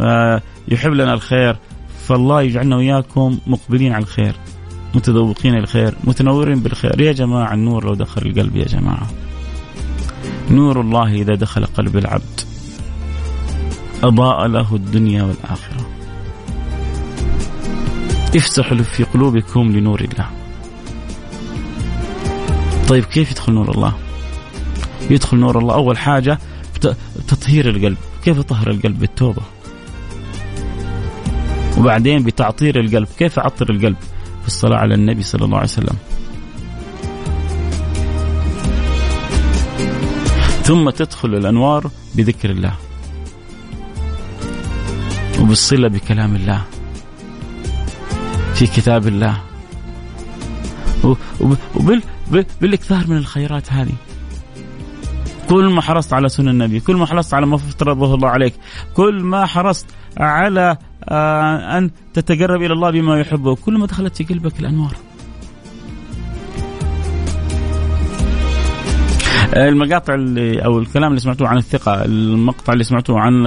آه 0.01 0.41
يحب 0.67 0.91
لنا 0.91 1.13
الخير. 1.13 1.57
فالله 2.07 2.41
يجعلنا 2.41 2.75
وإياكم 2.75 3.39
مقبلين 3.47 3.93
على 3.93 4.03
الخير 4.03 4.35
متذوقين 4.95 5.57
الخير 5.57 5.95
متنورين 6.03 6.59
بالخير. 6.59 7.01
يا 7.01 7.11
جماعة 7.11 7.53
النور 7.53 7.85
لو 7.85 7.93
دخل 7.93 8.21
القلب 8.25 8.55
يا 8.55 8.65
جماعة. 8.65 9.07
نور 10.51 10.81
الله 10.81 11.13
إذا 11.13 11.35
دخل 11.35 11.65
قلب 11.65 11.97
العبد. 11.97 12.41
أضاء 14.03 14.47
له 14.47 14.75
الدنيا 14.75 15.23
والآخرة. 15.23 15.87
افسحوا 18.35 18.77
في 18.77 19.03
قلوبكم 19.03 19.71
لنور 19.71 20.01
الله. 20.01 20.29
طيب 22.87 23.03
كيف 23.03 23.31
يدخل 23.31 23.53
نور 23.53 23.71
الله؟ 23.71 23.93
يدخل 25.09 25.37
نور 25.37 25.59
الله. 25.59 25.73
أول 25.73 25.97
حاجة 25.97 26.39
تطهير 27.27 27.69
القلب. 27.69 27.97
كيف 28.23 28.37
يطهر 28.37 28.71
القلب؟ 28.71 28.99
بالتوبة. 28.99 29.41
وبعدين 31.77 32.23
بتعطير 32.23 32.79
القلب. 32.79 33.07
كيف 33.17 33.39
أعطر 33.39 33.69
القلب؟ 33.69 33.97
في 34.41 34.47
الصلاة 34.47 34.77
على 34.77 34.95
النبي 34.95 35.23
صلى 35.23 35.45
الله 35.45 35.57
عليه 35.57 35.67
وسلم. 35.67 35.95
ثم 40.63 40.89
تدخل 40.89 41.35
الأنوار 41.35 41.91
بذكر 42.15 42.49
الله. 42.49 42.73
وبالصلة 45.39 45.87
بكلام 45.87 46.35
الله. 46.35 46.61
في 48.53 48.67
كتاب 48.67 49.07
الله. 49.07 49.41
وبالاكثار 51.75 53.07
من 53.07 53.17
الخيرات 53.17 53.73
هذه. 53.73 53.93
كل 55.49 55.65
ما 55.69 55.81
حرصت 55.81 56.13
على 56.13 56.29
سنن 56.29 56.49
النبي 56.49 56.79
كل 56.79 56.95
ما 56.95 57.05
حرصت 57.05 57.33
على 57.33 57.45
ما 57.45 57.55
افترضه 57.55 58.15
الله 58.15 58.29
عليك 58.29 58.53
كل 58.93 59.23
ما 59.23 59.45
حرصت 59.45 59.85
على 60.17 60.77
أن 61.09 61.89
تتقرب 62.13 62.61
إلى 62.61 62.73
الله 62.73 62.91
بما 62.91 63.19
يحبه. 63.19 63.55
كل 63.55 63.77
ما 63.77 63.85
دخلت 63.85 64.15
في 64.15 64.23
قلبك 64.23 64.59
الأنوار. 64.59 64.93
المقاطع 69.55 70.13
اللي 70.13 70.65
أو 70.65 70.79
الكلام 70.79 71.09
اللي 71.09 71.19
سمعتوه 71.19 71.47
عن 71.47 71.57
الثقة، 71.57 72.05
المقطع 72.05 72.73
اللي 72.73 72.83
سمعتوه 72.83 73.19
عن 73.19 73.45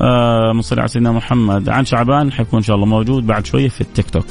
آه 0.00 0.52
مصلي 0.52 0.80
على 0.80 0.88
سيدنا 0.88 1.12
محمد. 1.12 1.68
عن 1.68 1.84
شعبان 1.84 2.32
حيكون 2.32 2.56
إن 2.58 2.62
شاء 2.62 2.76
الله 2.76 2.86
موجود 2.86 3.26
بعد 3.26 3.46
شوية 3.46 3.68
في 3.68 3.80
التيك 3.80 4.10
توك. 4.10 4.26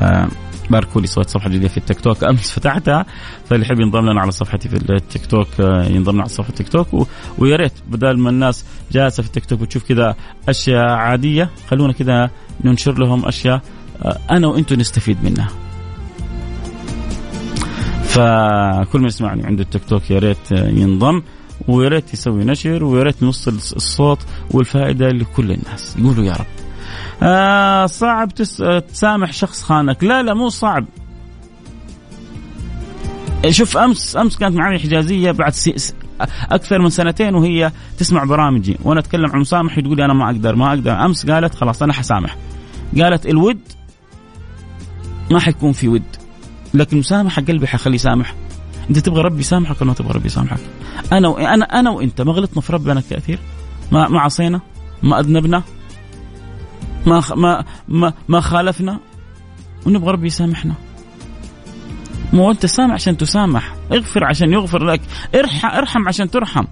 آه. 0.00 0.28
باركوا 0.70 1.00
لي 1.00 1.06
سويت 1.06 1.28
صفحة 1.28 1.48
جديدة 1.48 1.68
في 1.68 1.76
التيك 1.76 2.00
توك. 2.00 2.24
أمس 2.24 2.50
فتحتها 2.50 3.06
فاللي 3.44 3.66
يحب 3.66 3.80
ينضم 3.80 4.10
لنا 4.10 4.20
على 4.20 4.30
صفحتي 4.30 4.68
في 4.68 4.76
التيك 4.76 5.26
توك 5.26 5.48
آه، 5.60 5.84
ينضم 5.84 6.12
لنا 6.12 6.22
على 6.22 6.28
صفحة 6.28 6.48
التيك 6.48 6.68
توك. 6.68 6.94
و... 6.94 7.06
ويا 7.38 7.56
ريت 7.56 7.72
بدل 7.88 8.18
ما 8.18 8.30
الناس 8.30 8.64
جالسة 8.92 9.22
في 9.22 9.28
التيك 9.28 9.44
توك 9.44 9.60
وتشوف 9.60 9.84
كذا 9.84 10.16
أشياء 10.48 10.88
عادية 10.88 11.50
خلونا 11.70 11.92
كذا 11.92 12.30
ننشر 12.64 12.98
لهم 12.98 13.24
أشياء 13.26 13.60
آه، 14.02 14.18
أنا 14.30 14.46
وأنتم 14.46 14.76
نستفيد 14.76 15.24
منها. 15.24 15.48
فكل 18.04 18.98
من 19.00 19.06
يسمعني 19.06 19.46
عنده 19.46 19.62
التيك 19.62 19.84
توك 19.84 20.10
يا 20.10 20.18
ريت 20.18 20.50
ينضم 20.52 21.22
ويا 21.68 21.88
ريت 21.88 22.14
يسوي 22.14 22.44
نشر 22.44 22.84
ويا 22.84 23.02
ريت 23.02 23.22
نوصل 23.22 23.54
الصوت 23.54 24.18
والفائدة 24.50 25.08
لكل 25.08 25.52
الناس. 25.52 25.96
يقولوا 25.98 26.24
يا 26.24 26.32
رب. 26.32 26.53
آه 27.24 27.86
صعب 27.86 28.34
تس... 28.34 28.62
تسامح 28.92 29.32
شخص 29.32 29.62
خانك. 29.62 30.04
لا 30.04 30.22
لا 30.22 30.34
مو 30.34 30.48
صعب. 30.48 30.84
شوف 33.50 33.76
أمس 33.76 34.16
أمس 34.16 34.36
كانت 34.36 34.56
معي 34.56 34.78
حجازية 34.78 35.30
بعد 35.30 35.52
سي... 35.52 35.94
أكثر 36.50 36.78
من 36.78 36.90
سنتين 36.90 37.34
وهي 37.34 37.72
تسمع 37.98 38.24
برامجي. 38.24 38.76
وأنا 38.82 39.00
أتكلم 39.00 39.30
عن 39.32 39.40
مسامح 39.40 39.80
تقول 39.80 40.00
أنا 40.00 40.14
ما 40.14 40.26
أقدر 40.26 40.56
ما 40.56 40.68
أقدر. 40.68 41.04
أمس 41.04 41.30
قالت 41.30 41.54
خلاص 41.54 41.82
أنا 41.82 41.92
حسامح. 41.92 42.36
قالت 43.00 43.26
الود 43.26 43.60
ما 45.30 45.40
حيكون 45.40 45.72
في 45.72 45.88
ود. 45.88 46.02
لكن 46.74 46.98
مسامحة 46.98 47.42
قلبي 47.42 47.66
حخليه 47.66 47.94
يسامح. 47.94 48.34
أنت 48.90 48.98
تبغى 48.98 49.22
ربي 49.22 49.40
يسامحك 49.40 49.80
ولا 49.80 49.88
ما 49.88 49.94
تبغى 49.94 50.12
ربي 50.12 50.26
يسامحك؟ 50.26 50.60
أنا 51.12 51.28
و... 51.28 51.38
أنا 51.38 51.64
أنا 51.64 51.90
وأنت 51.90 52.20
ما 52.20 52.32
غلطنا 52.32 52.60
في 52.60 52.72
ربنا 52.72 53.02
كثير. 53.10 53.38
ما 53.92 54.08
ما 54.08 54.20
عصينا 54.20 54.60
ما 55.02 55.20
أذنبنا. 55.20 55.62
ما 57.06 57.22
ما 57.36 57.64
ما, 57.88 58.12
ما 58.28 58.40
خالفنا؟ 58.40 59.00
ونبغى 59.86 60.12
ربي 60.12 60.26
يسامحنا. 60.26 60.74
مو 62.32 62.50
أنت 62.50 62.66
سامح 62.66 62.94
عشان 62.94 63.16
تسامح. 63.16 63.74
اغفر 63.92 64.24
عشان 64.24 64.52
يغفر 64.52 64.84
لك. 64.84 65.00
ارحم 65.34 65.68
ارحم 65.68 66.08
عشان 66.08 66.30
ترحم. 66.30 66.64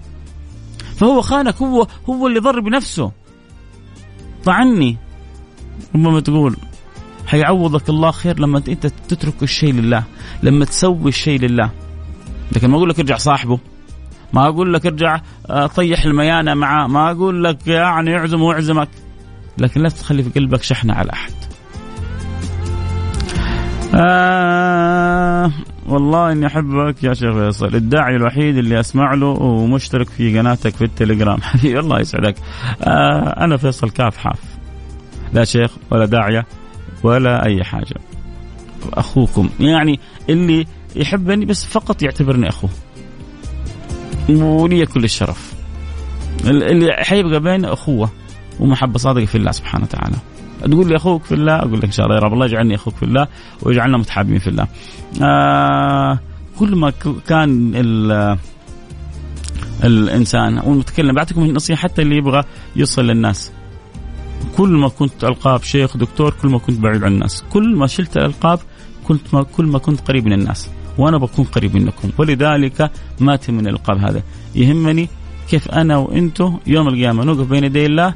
فهو 0.95 1.21
خانك 1.21 1.55
هو 1.61 1.87
هو 2.09 2.27
اللي 2.27 2.39
ضر 2.39 2.59
بنفسه. 2.59 3.11
طعني. 4.45 4.97
ربما 5.95 6.19
تقول 6.19 6.57
حيعوضك 7.27 7.89
الله 7.89 8.11
خير 8.11 8.39
لما 8.39 8.57
أنت 8.57 8.87
تترك 8.87 9.43
الشيء 9.43 9.73
لله 9.73 10.03
لما 10.43 10.65
تسوي 10.65 11.09
الشيء 11.09 11.39
لله. 11.39 11.69
لكن 12.51 12.69
ما 12.69 12.77
أقول 12.77 12.89
لك 12.89 12.99
ارجع 12.99 13.17
صاحبه. 13.17 13.59
ما 14.33 14.47
أقول 14.47 14.73
لك 14.73 14.85
ارجع 14.85 15.21
آه، 15.49 15.67
طيح 15.67 16.05
الميانة 16.05 16.53
معاه. 16.53 16.87
ما 16.87 17.11
أقول 17.11 17.43
لك 17.43 17.67
يعني 17.67 18.17
اعزم 18.17 18.41
واعزمك. 18.41 18.89
لكن 19.57 19.81
لا 19.81 19.89
تخلي 19.89 20.23
في 20.23 20.29
قلبك 20.29 20.63
شحنة 20.63 20.93
على 20.93 21.11
أحد. 21.13 21.33
آه 23.95 25.51
والله 25.85 26.31
إني 26.31 26.47
أحبك 26.47 27.03
يا 27.03 27.13
شيخ 27.13 27.33
فيصل. 27.33 27.75
الداعي 27.75 28.15
الوحيد 28.15 28.57
اللي 28.57 28.79
أسمع 28.79 29.13
له 29.13 29.27
ومشترك 29.27 30.09
في 30.09 30.39
قناتك 30.39 30.75
في 30.75 30.83
التليجرام. 30.83 31.41
حبيبي 31.51 31.79
الله 31.79 31.99
يسعدك. 31.99 32.35
آه 32.81 33.43
أنا 33.43 33.57
فيصل 33.57 33.89
كاف 33.89 34.17
حاف. 34.17 34.39
لا 35.33 35.43
شيخ 35.43 35.71
ولا 35.91 36.05
داعية 36.05 36.45
ولا 37.03 37.45
أي 37.45 37.63
حاجة. 37.63 37.95
اخوكم 38.93 39.49
يعني 39.59 39.99
اللي 40.29 40.65
يحبني 40.95 41.45
بس 41.45 41.65
فقط 41.65 42.01
يعتبرني 42.01 42.49
أخوه. 42.49 42.69
ولي 44.29 44.85
كل 44.85 45.03
الشرف. 45.03 45.53
اللي 46.45 46.93
حيبقى 46.93 47.39
بين 47.39 47.65
أخوه. 47.65 48.09
ومحبة 48.59 48.97
صادقة 48.97 49.25
في 49.25 49.35
الله 49.35 49.51
سبحانه 49.51 49.83
وتعالى. 49.83 50.15
تقول 50.61 50.89
لي 50.89 50.95
أخوك 50.95 51.23
في 51.23 51.33
الله؟ 51.35 51.55
أقول 51.55 51.77
لك 51.77 51.85
إن 51.85 51.91
شاء 51.91 52.05
الله 52.05 52.15
يا 52.15 52.21
رب 52.21 52.33
الله 52.33 52.45
يجعلني 52.45 52.75
أخوك 52.75 52.95
في 52.95 53.03
الله 53.03 53.27
ويجعلنا 53.61 53.97
متحابين 53.97 54.39
في 54.39 54.47
الله. 54.47 54.67
آه 55.21 56.19
كل 56.59 56.75
ما 56.75 56.93
كان 57.27 57.71
الإنسان 59.83 60.59
والمتكلم 60.59 61.15
بعطيكم 61.15 61.43
النصيحه 61.43 61.81
حتى 61.81 62.01
اللي 62.01 62.17
يبغى 62.17 62.43
يوصل 62.75 63.05
للناس. 63.05 63.51
كل 64.57 64.69
ما 64.69 64.87
كنت 64.87 65.23
ألقاب 65.23 65.63
شيخ 65.63 65.97
دكتور 65.97 66.33
كل 66.41 66.47
ما 66.47 66.57
كنت 66.57 66.79
بعيد 66.79 67.03
عن 67.03 67.13
الناس. 67.13 67.43
كل 67.53 67.75
ما 67.75 67.87
شلت 67.87 68.17
الألقاب 68.17 68.59
كنت 69.07 69.33
ما 69.33 69.43
كل 69.43 69.65
ما 69.65 69.79
كنت 69.79 70.01
قريب 70.07 70.25
من 70.25 70.33
الناس. 70.33 70.69
وأنا 70.97 71.17
بكون 71.17 71.45
قريب 71.45 71.75
منكم. 71.75 72.09
ولذلك 72.17 72.91
ما 73.19 73.39
من 73.49 73.67
الألقاب 73.67 73.97
هذا. 73.97 74.23
يهمني 74.55 75.09
كيف 75.49 75.71
أنا 75.71 75.97
وأنتم 75.97 76.59
يوم 76.67 76.87
القيامة 76.87 77.23
نوقف 77.23 77.47
بين 77.47 77.63
يدي 77.63 77.85
الله 77.85 78.13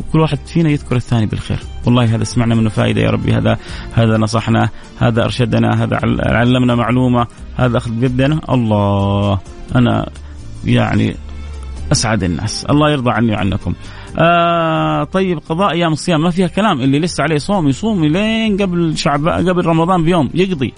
وكل 0.00 0.20
واحد 0.20 0.38
فينا 0.46 0.70
يذكر 0.70 0.96
الثاني 0.96 1.26
بالخير. 1.26 1.58
والله 1.86 2.14
هذا 2.14 2.24
سمعنا 2.24 2.54
منه 2.54 2.68
فائدة 2.68 3.00
يا 3.00 3.10
ربي. 3.10 3.32
هذا 3.32 3.58
هذا 3.92 4.16
نصحنا 4.16 4.68
هذا 4.98 5.24
أرشدنا 5.24 5.84
هذا 5.84 6.00
علمنا 6.26 6.74
معلومة 6.74 7.26
هذا 7.56 7.78
أخذ 7.78 7.90
بيدنا. 7.90 8.40
الله 8.48 9.38
أنا 9.76 10.08
يعني 10.64 11.16
أسعد 11.92 12.22
الناس. 12.22 12.64
الله 12.64 12.90
يرضى 12.90 13.10
عني 13.10 13.32
وعنكم. 13.32 13.74
آه 14.18 15.04
طيب 15.04 15.38
قضاء 15.48 15.72
أيام 15.72 15.92
الصيام 15.92 16.22
ما 16.22 16.30
فيها 16.30 16.46
كلام 16.46 16.80
اللي 16.80 16.98
لسه 16.98 17.22
عليه 17.22 17.38
صوم 17.38 17.68
يصوم 17.68 18.04
لين 18.04 18.56
قبل 18.56 18.96
شعب 18.96 19.28
قبل 19.28 19.66
رمضان 19.66 20.04
بيوم. 20.04 20.30
يقضي. 20.34 20.72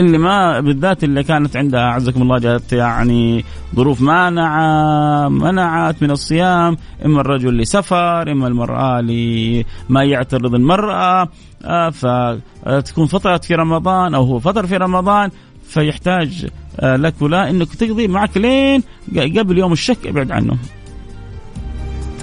اللي 0.00 0.18
ما 0.18 0.60
بالذات 0.60 1.04
اللي 1.04 1.22
كانت 1.22 1.56
عندها 1.56 1.80
أعزكم 1.80 2.22
الله 2.22 2.38
جات 2.38 2.72
يعني 2.72 3.44
ظروف 3.74 4.00
مانعة 4.00 5.28
منعت 5.28 6.02
من 6.02 6.10
الصيام 6.10 6.76
إما 7.04 7.20
الرجل 7.20 7.58
لسفر 7.58 8.32
إما 8.32 8.46
المرأة 8.46 9.00
لما 9.00 10.04
يعترض 10.04 10.54
المرأة 10.54 11.28
آه، 11.64 11.90
فتكون 11.90 13.06
فترة 13.06 13.36
في 13.36 13.54
رمضان 13.54 14.14
أو 14.14 14.24
هو 14.24 14.38
فطر 14.38 14.66
في 14.66 14.76
رمضان 14.76 15.30
فيحتاج 15.64 16.46
آه، 16.80 16.96
لك 16.96 17.14
ولا 17.20 17.50
إنك 17.50 17.74
تقضي 17.74 18.08
معك 18.08 18.36
لين 18.36 18.82
قبل 19.16 19.58
يوم 19.58 19.72
الشك 19.72 20.06
ابعد 20.06 20.30
عنه. 20.30 20.56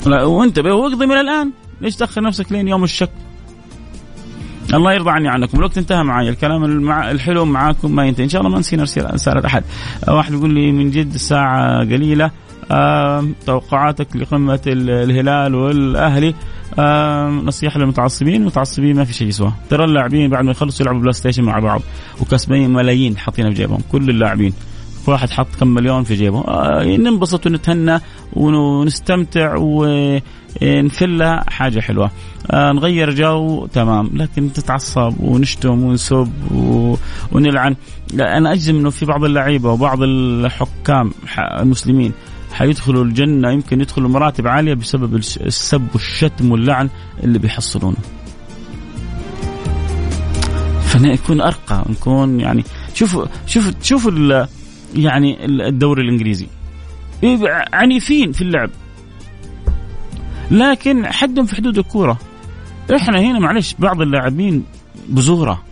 وانتبه 0.08 0.74
واقضي 0.74 1.06
من 1.06 1.16
الآن 1.16 1.52
ليش 1.82 1.96
تأخر 1.96 2.22
نفسك 2.22 2.52
لين 2.52 2.68
يوم 2.68 2.84
الشك؟ 2.84 3.12
الله 4.74 4.94
يرضى 4.94 5.10
عني 5.10 5.30
عنكم. 5.30 5.58
الوقت 5.58 5.78
انتهى 5.78 6.04
معي 6.04 6.30
الكلام 6.30 6.64
المع... 6.64 7.12
الحلو 7.12 7.46
معاكم 7.46 7.96
ما 7.96 8.06
ينتهي. 8.06 8.24
إن 8.24 8.30
شاء 8.30 8.42
الله 8.42 8.54
ما 8.54 8.60
نسينا 8.60 8.84
رسالة 8.84 9.46
احد 9.46 9.64
واحد 10.08 10.34
يقول 10.34 10.54
لي 10.54 10.72
من 10.72 10.92
جد 10.92 11.14
الساعة 11.14 11.80
قليلة. 11.80 12.32
آه 12.72 13.28
توقعاتك 13.46 14.16
لقمة 14.16 14.60
الهلال 14.68 15.56
والأهلي. 15.56 16.36
آه 16.80 17.30
نصيحة 17.30 17.80
للمتعصبين. 17.80 18.42
المتعصبين 18.42 18.96
ما 18.96 19.04
في 19.04 19.14
شيء 19.14 19.28
يسوى. 19.28 19.52
ترى 19.70 19.86
اللاعبين 19.86 20.30
بعد 20.30 20.46
ما 20.46 20.52
يخلصوا 20.52 20.86
يلعبوا 20.86 21.02
بلاي 21.02 21.14
ستيشن 21.14 21.44
مع 21.44 21.60
بعض. 21.60 21.82
وكسبين 22.22 22.74
ملايين 22.74 23.18
حاطينها 23.18 23.50
في 23.50 23.56
جيبهم. 23.56 23.80
كل 23.92 24.10
اللاعبين. 24.10 24.54
واحد 25.08 25.30
حط 25.30 25.48
كم 25.60 25.68
مليون 25.68 26.04
في 26.04 26.16
جيبه. 26.16 26.42
آه 26.48 26.84
ننبسط 26.84 27.46
ونتهنى 27.46 28.00
ونستمتع 28.34 29.56
ونفلها 30.62 31.44
حاجة 31.50 31.80
حلوة. 31.80 32.12
آه 32.52 32.72
نغير 32.72 33.16
جو 33.16 33.66
تمام. 33.66 34.10
لكن 34.14 34.54
تتعصب 34.54 35.14
ونشتم 35.20 35.84
ونسب 35.84 36.32
ونلعن. 37.32 37.76
لا 38.14 38.38
أنا 38.38 38.54
أجزم 38.54 38.76
أنه 38.76 38.90
في 38.90 39.06
بعض 39.06 39.24
اللعيبة 39.24 39.72
وبعض 39.72 40.04
الحكام 40.04 41.12
المسلمين 41.38 42.12
حيدخلوا 42.54 43.04
الجنة 43.04 43.52
يمكن 43.52 43.82
يدخلوا 43.82 44.10
مراتب 44.10 44.48
عالية 44.48 44.74
بسبب 44.74 45.16
السب 45.16 45.88
والشتم 45.94 46.52
واللعن 46.52 46.90
اللي 47.24 47.40
بيحصلونه. 47.40 47.98
فنكون 50.84 51.42
أرقى 51.42 51.86
نكون 51.90 52.40
يعني 52.40 52.64
شوفوا 52.94 53.26
شوفوا 53.48 53.72
شوفوا 53.82 54.46
يعني 54.96 55.46
الدوري 55.46 56.02
الإنجليزي. 56.02 56.48
عنيفين 57.74 58.32
في 58.32 58.42
اللعب. 58.42 58.70
لكن 60.52 61.06
حدهم 61.08 61.46
في 61.46 61.56
حدود 61.56 61.78
الكورة. 61.78 62.18
إحنا 62.96 63.20
هنا 63.20 63.40
معلش 63.40 63.76
بعض 63.80 64.02
اللاعبين 64.02 64.64
بزوره 65.10 65.64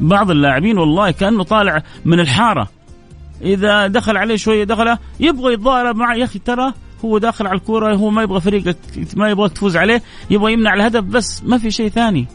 بعض 0.00 0.30
اللاعبين 0.30 0.78
والله 0.78 1.10
كأنه 1.10 1.42
طالع 1.42 1.82
من 2.04 2.20
الحارة. 2.20 2.68
إذا 3.42 3.86
دخل 3.86 4.16
عليه 4.16 4.36
شوية 4.36 4.64
دخلة 4.64 4.98
يبغى 5.20 5.52
يتضارب 5.52 5.96
معه. 5.96 6.14
يا 6.14 6.24
أخي 6.24 6.38
ترى 6.38 6.72
هو 7.04 7.18
داخل 7.18 7.46
على 7.46 7.56
الكورة 7.56 7.94
هو 7.94 8.10
ما 8.10 8.22
يبغى 8.22 8.40
فريقك 8.40 8.76
ما 9.16 9.30
يبغى 9.30 9.48
تفوز 9.48 9.76
عليه 9.76 10.02
يبغى 10.30 10.52
يمنع 10.52 10.74
الهدف 10.74 11.04
بس 11.04 11.42
ما 11.44 11.58
في 11.58 11.70
شيء 11.70 11.88
ثاني. 11.88 12.26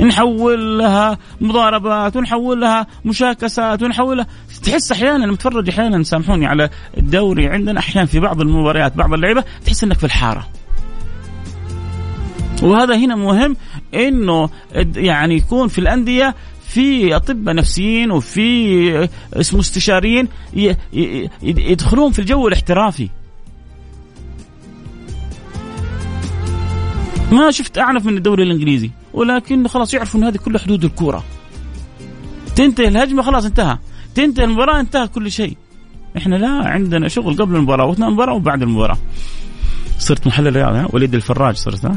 نحول 0.00 0.78
لها 0.78 1.18
مضاربات 1.40 2.16
ونحول 2.16 2.60
لها 2.60 2.86
مشاكسات 3.04 3.82
ونحول 3.82 4.16
لها 4.16 4.26
تحس 4.64 4.92
أحيانا 4.92 5.26
متفرج 5.26 5.68
أحيانا 5.68 6.02
سامحوني 6.02 6.46
على 6.46 6.70
الدوري 6.98 7.48
عندنا 7.48 7.80
أحيانا 7.80 8.06
في 8.06 8.20
بعض 8.20 8.40
المباريات 8.40 8.96
بعض 8.96 9.12
اللعيبة 9.12 9.44
تحس 9.66 9.84
إنك 9.84 9.98
في 9.98 10.04
الحارة. 10.04 10.48
وهذا 12.62 12.96
هنا 12.96 13.16
مهم 13.16 13.56
إنه 13.94 14.50
يعني 14.96 15.36
يكون 15.36 15.68
في 15.68 15.78
الأندية 15.78 16.34
في 16.68 17.16
أطباء 17.16 17.54
نفسيين 17.54 18.10
وفي 18.10 19.08
مستشارين 19.52 20.28
يدخلون 21.42 22.12
في 22.12 22.18
الجو 22.18 22.48
الاحترافي. 22.48 23.08
ما 27.32 27.50
شفت 27.50 27.78
أعنف 27.78 28.06
من 28.06 28.16
الدوري 28.16 28.42
الإنجليزي 28.42 28.90
ولكن 29.14 29.68
خلاص 29.68 29.94
يعرفوا 29.94 30.20
ان 30.20 30.24
هذه 30.24 30.36
كل 30.36 30.58
حدود 30.58 30.84
الكورة. 30.84 31.24
تنتهي 32.56 32.88
الهجمة 32.88 33.22
خلاص 33.22 33.44
انتهى. 33.44 33.78
تنتهي 34.14 34.44
المباراة 34.44 34.80
انتهى 34.80 35.08
كل 35.08 35.32
شيء. 35.32 35.56
إحنا 36.16 36.36
لا 36.36 36.48
عندنا 36.48 37.08
شغل 37.08 37.36
قبل 37.36 37.56
المباراة 37.56 37.86
واثناء 37.86 38.08
المباراة 38.08 38.34
وبعد 38.34 38.62
المباراة. 38.62 38.98
صرت 39.98 40.26
محلل 40.26 40.56
رياضي 40.56 40.88
وليد 40.92 41.14
الفراج 41.14 41.54
صرت 41.54 41.86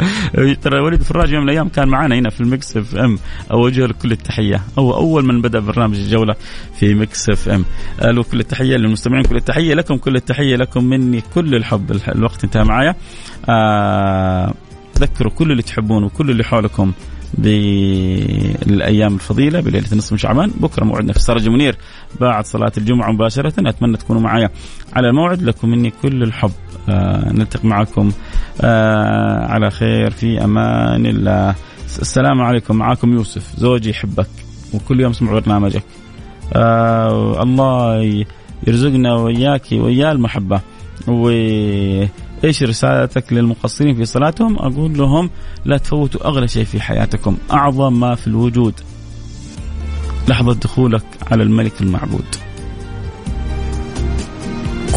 ترى 0.62 0.80
وليد 0.80 1.00
الفراج 1.00 1.32
يوم 1.32 1.42
من 1.42 1.48
الأيام 1.48 1.68
كان 1.68 1.88
معنا 1.88 2.14
هنا 2.18 2.30
في 2.30 2.40
المكس 2.40 2.76
FM. 2.76 3.18
أوجه 3.52 3.86
له 3.86 3.94
كل 4.02 4.12
التحية. 4.12 4.62
هو 4.78 4.94
أول 4.94 5.24
من 5.24 5.42
بدأ 5.42 5.58
برنامج 5.60 5.96
الجولة 5.96 6.34
في 6.78 6.94
مكس 6.94 7.30
FM. 7.30 7.64
له 8.02 8.22
كل 8.22 8.40
التحية 8.40 8.76
للمستمعين 8.76 9.24
كل 9.24 9.36
التحية 9.36 9.74
لكم 9.74 9.96
كل 9.96 10.16
التحية 10.16 10.56
لكم 10.56 10.84
مني 10.84 11.22
كل 11.34 11.54
الحب. 11.54 12.00
الوقت 12.08 12.44
انتهى 12.44 12.64
معايا. 12.64 12.94
آه 13.48 14.54
تذكروا 14.94 15.32
كل 15.32 15.50
اللي 15.50 15.62
تحبونه 15.62 16.06
وكل 16.06 16.30
اللي 16.30 16.44
حولكم. 16.44 16.92
بالايام 17.34 19.14
الفضيلة 19.14 19.60
بليلة 19.60 19.92
النصف 19.92 20.12
من 20.12 20.18
شعبان. 20.18 20.50
بكرة 20.60 20.84
موعدنا 20.84 21.12
في 21.12 21.20
سراج 21.20 21.48
منير 21.48 21.76
بعد 22.20 22.44
صلاة 22.44 22.72
الجمعة 22.78 23.12
مباشرة. 23.12 23.68
أتمنى 23.68 23.96
تكونوا 23.96 24.22
معايا 24.22 24.50
على 24.92 25.08
الموعد. 25.08 25.42
لكم 25.42 25.68
مني 25.68 25.92
كل 26.02 26.22
الحب. 26.22 26.52
آه 26.88 27.32
نلتقي 27.32 27.68
معكم 27.68 28.12
آه 28.60 29.46
على 29.46 29.70
خير. 29.70 30.10
في 30.10 30.44
أمان 30.44 31.06
الله. 31.06 31.54
السلام 32.00 32.40
عليكم. 32.40 32.76
معاكم 32.76 33.12
يوسف. 33.12 33.52
زوجي 33.56 33.90
يحبك. 33.90 34.28
وكل 34.74 35.00
يوم 35.00 35.10
اسمع 35.10 35.32
برنامجك. 35.32 35.84
آه 36.52 37.42
الله 37.42 38.24
يرزقنا 38.66 39.14
وإياك 39.14 39.66
وإياه 39.72 40.12
المحبة. 40.12 40.60
و 41.08 41.30
إيش 42.44 42.62
رسالتك 42.62 43.32
للمقصرين 43.32 43.94
في 43.94 44.04
صلاتهم؟ 44.04 44.56
أقول 44.56 44.98
لهم 44.98 45.30
لا 45.64 45.78
تفوتوا 45.78 46.26
أغلى 46.26 46.48
شيء 46.48 46.64
في 46.64 46.80
حياتكم، 46.80 47.36
أعظم 47.52 48.00
ما 48.00 48.14
في 48.14 48.26
الوجود. 48.26 48.74
لحظة 50.28 50.54
دخولك 50.54 51.04
على 51.30 51.42
الملك 51.42 51.80
المعبود. 51.80 52.24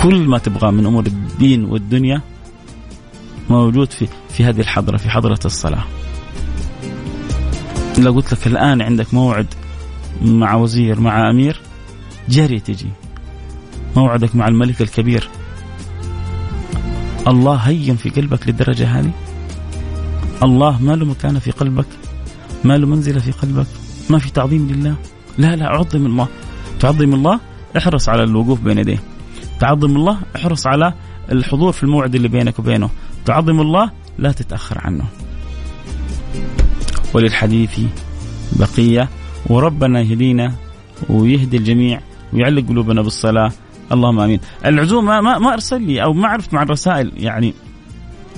كل 0.03 0.27
ما 0.27 0.37
تبغاه 0.37 0.71
من 0.71 0.85
أمور 0.85 1.05
الدين 1.05 1.65
والدنيا 1.65 2.21
موجود 3.49 3.91
في 3.91 4.07
في 4.29 4.43
هذه 4.43 4.61
الحضرة 4.61 4.97
في 4.97 5.09
حضرة 5.09 5.39
الصلاة. 5.45 5.83
لو 7.97 8.11
قلت 8.11 8.33
لك 8.33 8.47
الآن 8.47 8.81
عندك 8.81 9.13
موعد 9.13 9.47
مع 10.21 10.55
وزير 10.55 10.99
مع 10.99 11.29
أمير 11.29 11.61
جري 12.29 12.59
تجي 12.59 12.89
موعدك 13.95 14.35
مع 14.35 14.47
الملك 14.47 14.81
الكبير 14.81 15.29
الله 17.27 17.55
هين 17.55 17.95
في 17.95 18.09
قلبك 18.09 18.47
للدرجة 18.47 18.99
هذه؟ 18.99 19.11
الله 20.43 20.81
ما 20.81 20.91
له 20.91 21.05
مكانة 21.05 21.39
في 21.39 21.51
قلبك 21.51 21.85
ما 22.63 22.77
له 22.77 22.87
منزلة 22.87 23.19
في 23.19 23.31
قلبك 23.31 23.67
ما 24.09 24.19
في 24.19 24.31
تعظيم 24.31 24.67
لله. 24.71 24.95
لا 25.37 25.55
لا 25.55 25.67
عظم 25.67 26.05
الله. 26.05 26.27
تعظم 26.79 27.13
الله 27.13 27.39
احرص 27.77 28.09
على 28.09 28.23
الوقوف 28.23 28.59
بين 28.59 28.77
يديه. 28.77 28.99
تعظم 29.59 29.95
الله 29.95 30.17
احرص 30.35 30.67
على 30.67 30.93
الحضور 31.31 31.71
في 31.71 31.83
الموعد 31.83 32.15
اللي 32.15 32.27
بينك 32.27 32.59
وبينه. 32.59 32.89
تعظم 33.25 33.61
الله 33.61 33.91
لا 34.17 34.31
تتأخر 34.31 34.77
عنه. 34.81 35.05
وللحديث 37.13 37.79
بقية. 38.51 39.09
وربنا 39.49 40.01
يهدينا 40.01 40.53
ويهدي 41.09 41.57
الجميع 41.57 42.01
ويعلق 42.33 42.67
قلوبنا 42.67 43.01
بالصلاة. 43.01 43.51
اللهم 43.93 44.19
آمين. 44.19 44.39
العزومة 44.65 45.21
ما 45.21 45.39
ما 45.39 45.53
أرسل 45.53 45.81
لي 45.81 46.03
أو 46.03 46.13
ما 46.13 46.27
عرفت 46.27 46.53
مع 46.53 46.63
الرسائل 46.63 47.11
يعني 47.17 47.53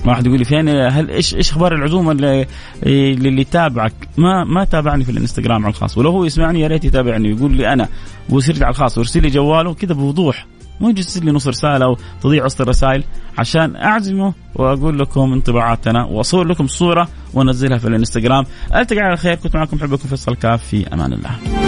واحد 0.06 0.26
يقول 0.26 0.38
لي 0.38 0.44
فين 0.44 0.68
هل 0.68 1.10
إيش 1.10 1.34
إيش 1.34 1.50
أخبار 1.50 1.74
العزومة 1.74 2.12
اللي 2.12 2.46
اللي 2.82 3.44
تابعك؟ 3.44 3.92
ما 4.16 4.44
ما 4.44 4.64
تابعني 4.64 5.04
في 5.04 5.10
الإنستغرام 5.10 5.64
على 5.64 5.70
الخاص 5.70 5.98
ولو 5.98 6.10
هو 6.10 6.24
يسمعني 6.24 6.60
يا 6.60 6.68
ريت 6.68 6.84
يتابعني 6.84 7.32
ويقول 7.32 7.56
لي 7.56 7.72
أنا 7.72 7.88
ويرسل 8.30 8.58
لي 8.58 8.64
على 8.64 8.72
الخاص 8.72 8.98
ويرسل 8.98 9.22
لي 9.22 9.28
جواله 9.28 9.74
كذا 9.74 9.94
بوضوح. 9.94 10.46
مو 10.80 10.88
يجي 10.88 11.20
لي 11.20 11.32
نص 11.32 11.48
رسالة 11.48 11.84
أو 11.84 11.96
تضيع 12.22 12.44
وسط 12.44 12.60
الرسائل 12.60 13.04
عشان 13.38 13.76
أعزمه 13.76 14.34
وأقول 14.54 14.98
لكم 14.98 15.32
انطباعاتنا 15.32 16.04
وأصور 16.04 16.46
لكم 16.46 16.66
صورة 16.66 17.08
وأنزلها 17.34 17.78
في 17.78 17.88
الإنستغرام. 17.88 18.44
ألتقي 18.74 19.00
على 19.00 19.16
خير 19.16 19.34
كنت 19.34 19.56
معكم 19.56 19.78
حبكم 19.78 20.08
فيصل 20.08 20.36
كاف 20.36 20.64
في 20.64 20.86
أمان 20.94 21.12
الله. 21.12 21.65